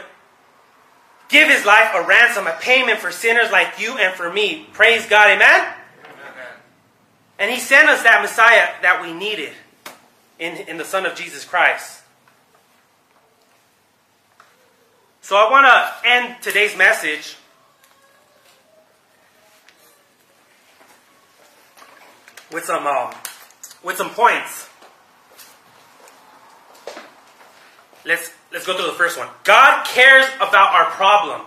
give 1.29 1.47
his 1.49 1.65
life 1.65 1.89
a 1.95 2.05
ransom, 2.05 2.45
a 2.45 2.55
payment 2.61 2.99
for 2.99 3.11
sinners 3.11 3.51
like 3.51 3.79
you 3.79 3.97
and 3.97 4.13
for 4.13 4.31
me. 4.31 4.67
Praise 4.71 5.07
God. 5.07 5.31
Amen? 5.31 5.39
Amen. 5.39 5.73
And 7.39 7.49
he 7.49 7.59
sent 7.59 7.89
us 7.89 8.03
that 8.03 8.21
Messiah 8.21 8.69
that 8.83 9.01
we 9.01 9.13
needed 9.13 9.53
in, 10.37 10.57
in 10.67 10.77
the 10.77 10.85
Son 10.85 11.07
of 11.07 11.15
Jesus 11.15 11.43
Christ. 11.43 12.03
So 15.21 15.35
I 15.35 15.49
want 15.49 15.65
to 15.65 16.07
end 16.07 16.35
today's 16.43 16.77
message 16.77 17.35
with 22.51 22.65
some 22.65 22.85
um, 22.85 23.13
with 23.83 23.97
some 23.97 24.09
points. 24.09 24.69
Let's 28.05 28.31
let's 28.51 28.65
go 28.65 28.75
through 28.75 28.87
the 28.87 28.93
first 28.93 29.17
one. 29.17 29.27
God 29.43 29.85
cares 29.85 30.25
about 30.37 30.73
our 30.73 30.85
problem 30.91 31.41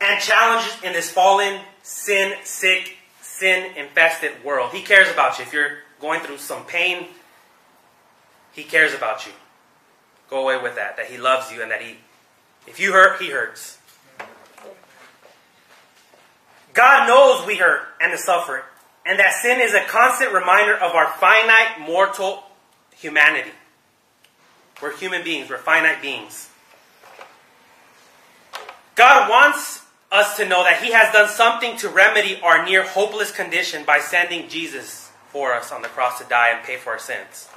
and 0.00 0.20
challenges 0.20 0.82
in 0.82 0.92
this 0.92 1.10
fallen, 1.10 1.60
sin 1.82 2.34
sick, 2.44 2.96
sin 3.20 3.72
infested 3.76 4.32
world. 4.44 4.72
He 4.72 4.82
cares 4.82 5.10
about 5.10 5.38
you. 5.38 5.44
If 5.44 5.52
you're 5.52 5.78
going 6.00 6.20
through 6.20 6.38
some 6.38 6.64
pain, 6.64 7.08
he 8.52 8.62
cares 8.62 8.94
about 8.94 9.26
you. 9.26 9.32
Go 10.28 10.42
away 10.42 10.62
with 10.62 10.76
that. 10.76 10.96
That 10.96 11.06
he 11.06 11.18
loves 11.18 11.52
you 11.52 11.62
and 11.62 11.70
that 11.70 11.82
he 11.82 11.96
if 12.66 12.80
you 12.80 12.92
hurt, 12.92 13.20
he 13.20 13.30
hurts. 13.30 13.78
God 16.74 17.06
knows 17.06 17.46
we 17.46 17.56
hurt 17.56 17.82
and 18.00 18.12
the 18.12 18.18
suffer 18.18 18.64
and 19.06 19.20
that 19.20 19.32
sin 19.40 19.60
is 19.60 19.72
a 19.72 19.84
constant 19.84 20.32
reminder 20.32 20.74
of 20.74 20.94
our 20.94 21.06
finite 21.12 21.80
mortal 21.80 22.42
humanity. 22.94 23.52
We're 24.82 24.96
human 24.96 25.22
beings, 25.22 25.48
we're 25.48 25.58
finite 25.58 26.02
beings. 26.02 26.50
God 28.96 29.30
wants 29.30 29.82
us 30.10 30.36
to 30.36 30.48
know 30.48 30.64
that 30.64 30.82
He 30.82 30.92
has 30.92 31.12
done 31.12 31.28
something 31.28 31.76
to 31.78 31.88
remedy 31.88 32.40
our 32.42 32.64
near 32.64 32.82
hopeless 32.82 33.30
condition 33.30 33.84
by 33.84 34.00
sending 34.00 34.48
Jesus 34.48 35.10
for 35.28 35.54
us 35.54 35.70
on 35.70 35.82
the 35.82 35.88
cross 35.88 36.18
to 36.18 36.24
die 36.24 36.50
and 36.50 36.64
pay 36.64 36.76
for 36.76 36.90
our 36.90 36.98
sins. 36.98 37.48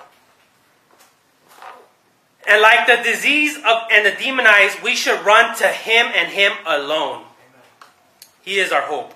And 2.48 2.62
like 2.62 2.88
the 2.88 3.02
disease 3.04 3.58
of, 3.58 3.84
and 3.92 4.06
the 4.06 4.12
demonized, 4.12 4.82
we 4.82 4.96
should 4.96 5.24
run 5.26 5.56
to 5.58 5.68
Him 5.68 6.08
and 6.16 6.30
Him 6.30 6.52
alone. 6.66 7.26
He 8.42 8.60
is 8.60 8.72
our 8.72 8.82
hope. 8.82 9.14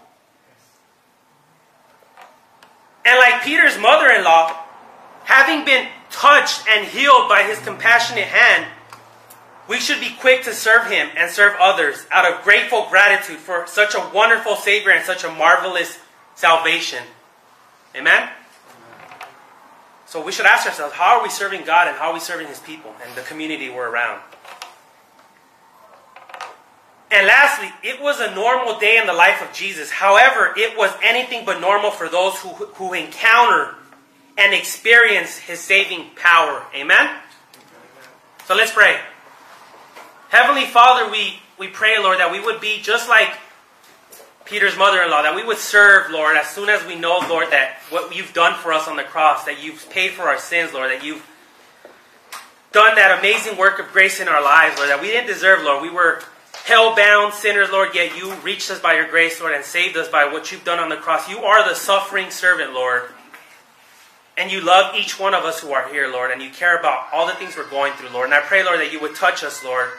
And 3.05 3.19
like 3.19 3.43
Peter's 3.43 3.77
mother 3.77 4.09
in 4.11 4.23
law, 4.23 4.55
having 5.25 5.65
been 5.65 5.87
touched 6.09 6.67
and 6.67 6.87
healed 6.87 7.27
by 7.27 7.43
his 7.43 7.59
compassionate 7.59 8.25
hand, 8.25 8.65
we 9.67 9.79
should 9.79 9.99
be 9.99 10.09
quick 10.19 10.43
to 10.43 10.53
serve 10.53 10.87
him 10.87 11.09
and 11.15 11.31
serve 11.31 11.53
others 11.59 12.05
out 12.11 12.31
of 12.31 12.43
grateful 12.43 12.87
gratitude 12.89 13.37
for 13.37 13.65
such 13.67 13.95
a 13.95 14.11
wonderful 14.13 14.55
Savior 14.55 14.91
and 14.91 15.05
such 15.05 15.23
a 15.23 15.31
marvelous 15.31 15.99
salvation. 16.35 17.03
Amen? 17.95 18.29
So 20.05 20.23
we 20.23 20.31
should 20.31 20.45
ask 20.45 20.67
ourselves 20.67 20.93
how 20.93 21.17
are 21.17 21.23
we 21.23 21.29
serving 21.29 21.65
God 21.65 21.87
and 21.87 21.97
how 21.97 22.09
are 22.09 22.13
we 22.13 22.19
serving 22.19 22.47
his 22.47 22.59
people 22.59 22.93
and 23.05 23.15
the 23.15 23.21
community 23.21 23.69
we're 23.69 23.89
around? 23.89 24.21
And 27.13 27.27
lastly, 27.27 27.71
it 27.83 28.01
was 28.01 28.19
a 28.19 28.33
normal 28.33 28.79
day 28.79 28.97
in 28.97 29.05
the 29.05 29.13
life 29.13 29.39
of 29.47 29.53
Jesus. 29.53 29.91
However, 29.91 30.51
it 30.57 30.75
was 30.75 30.91
anything 31.03 31.45
but 31.45 31.61
normal 31.61 31.91
for 31.91 32.09
those 32.09 32.33
who, 32.39 32.49
who 32.49 32.93
encounter 32.93 33.75
and 34.35 34.51
experience 34.51 35.37
his 35.37 35.59
saving 35.59 36.09
power. 36.15 36.65
Amen? 36.75 37.15
So 38.45 38.55
let's 38.55 38.71
pray. 38.71 38.99
Heavenly 40.29 40.65
Father, 40.65 41.11
we, 41.11 41.39
we 41.59 41.67
pray, 41.67 41.99
Lord, 41.99 42.17
that 42.17 42.31
we 42.31 42.39
would 42.39 42.59
be 42.59 42.81
just 42.81 43.07
like 43.07 43.29
Peter's 44.45 44.75
mother-in-law, 44.75 45.21
that 45.21 45.35
we 45.35 45.45
would 45.45 45.59
serve, 45.59 46.09
Lord, 46.09 46.35
as 46.35 46.47
soon 46.47 46.67
as 46.67 46.83
we 46.83 46.95
know, 46.95 47.19
Lord, 47.29 47.51
that 47.51 47.77
what 47.91 48.15
you've 48.15 48.33
done 48.33 48.55
for 48.55 48.73
us 48.73 48.87
on 48.87 48.97
the 48.97 49.03
cross, 49.03 49.45
that 49.45 49.63
you've 49.63 49.87
paid 49.91 50.13
for 50.13 50.23
our 50.23 50.39
sins, 50.39 50.73
Lord, 50.73 50.89
that 50.89 51.03
you've 51.03 51.23
done 52.71 52.95
that 52.95 53.19
amazing 53.19 53.55
work 53.55 53.77
of 53.77 53.91
grace 53.93 54.19
in 54.19 54.27
our 54.27 54.41
lives, 54.41 54.77
Lord, 54.77 54.89
that 54.89 54.99
we 54.99 55.09
didn't 55.09 55.27
deserve, 55.27 55.63
Lord. 55.63 55.83
We 55.83 55.91
were 55.91 56.23
hell-bound 56.53 57.33
sinners, 57.33 57.69
Lord, 57.71 57.93
yet 57.93 58.17
you 58.17 58.33
reached 58.35 58.69
us 58.71 58.79
by 58.79 58.93
your 58.95 59.07
grace, 59.07 59.39
Lord, 59.41 59.53
and 59.53 59.63
saved 59.63 59.97
us 59.97 60.07
by 60.07 60.25
what 60.25 60.51
you've 60.51 60.63
done 60.63 60.79
on 60.79 60.89
the 60.89 60.95
cross. 60.95 61.29
You 61.29 61.39
are 61.39 61.67
the 61.67 61.75
suffering 61.75 62.29
servant, 62.31 62.73
Lord. 62.73 63.03
And 64.37 64.51
you 64.51 64.61
love 64.61 64.95
each 64.95 65.19
one 65.19 65.35
of 65.35 65.43
us 65.43 65.59
who 65.59 65.73
are 65.73 65.87
here, 65.89 66.07
Lord, 66.07 66.31
and 66.31 66.41
you 66.41 66.49
care 66.49 66.77
about 66.77 67.05
all 67.13 67.27
the 67.27 67.33
things 67.33 67.55
we're 67.55 67.69
going 67.69 67.93
through, 67.93 68.09
Lord. 68.09 68.25
And 68.25 68.33
I 68.33 68.39
pray, 68.39 68.63
Lord, 68.63 68.79
that 68.79 68.91
you 68.91 68.99
would 68.99 69.15
touch 69.15 69.43
us, 69.43 69.63
Lord, 69.63 69.89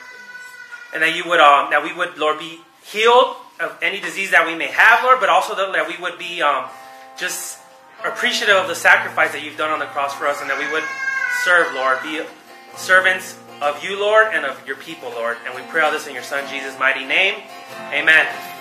and 0.93 1.03
that 1.03 1.15
you 1.15 1.23
would, 1.29 1.39
um, 1.39 1.71
that 1.71 1.83
we 1.85 1.93
would, 1.93 2.19
Lord, 2.19 2.39
be 2.39 2.59
healed 2.85 3.37
of 3.61 3.79
any 3.81 4.01
disease 4.01 4.33
that 4.33 4.45
we 4.47 4.57
may 4.57 4.67
have, 4.67 5.05
Lord, 5.05 5.21
but 5.21 5.29
also 5.29 5.55
that 5.55 5.87
we 5.87 5.97
would 6.03 6.19
be 6.19 6.43
um, 6.43 6.65
just 7.17 7.61
appreciative 8.05 8.57
of 8.57 8.67
the 8.67 8.75
sacrifice 8.75 9.31
that 9.33 9.45
you've 9.45 9.57
done 9.57 9.71
on 9.71 9.79
the 9.79 9.87
cross 9.87 10.13
for 10.15 10.27
us, 10.27 10.41
and 10.41 10.51
that 10.51 10.59
we 10.59 10.67
would 10.73 10.83
serve, 11.45 11.73
Lord, 11.75 12.03
be 12.03 12.23
servants 12.77 13.39
of 13.61 13.83
you, 13.83 13.99
Lord, 13.99 14.29
and 14.33 14.45
of 14.45 14.67
your 14.67 14.77
people, 14.77 15.11
Lord. 15.11 15.37
And 15.47 15.55
we 15.55 15.63
pray 15.71 15.83
all 15.83 15.93
this 15.93 16.07
in 16.07 16.15
your 16.15 16.23
Son 16.23 16.49
Jesus' 16.49 16.79
mighty 16.79 17.05
name. 17.05 17.43
Amen. 17.93 18.54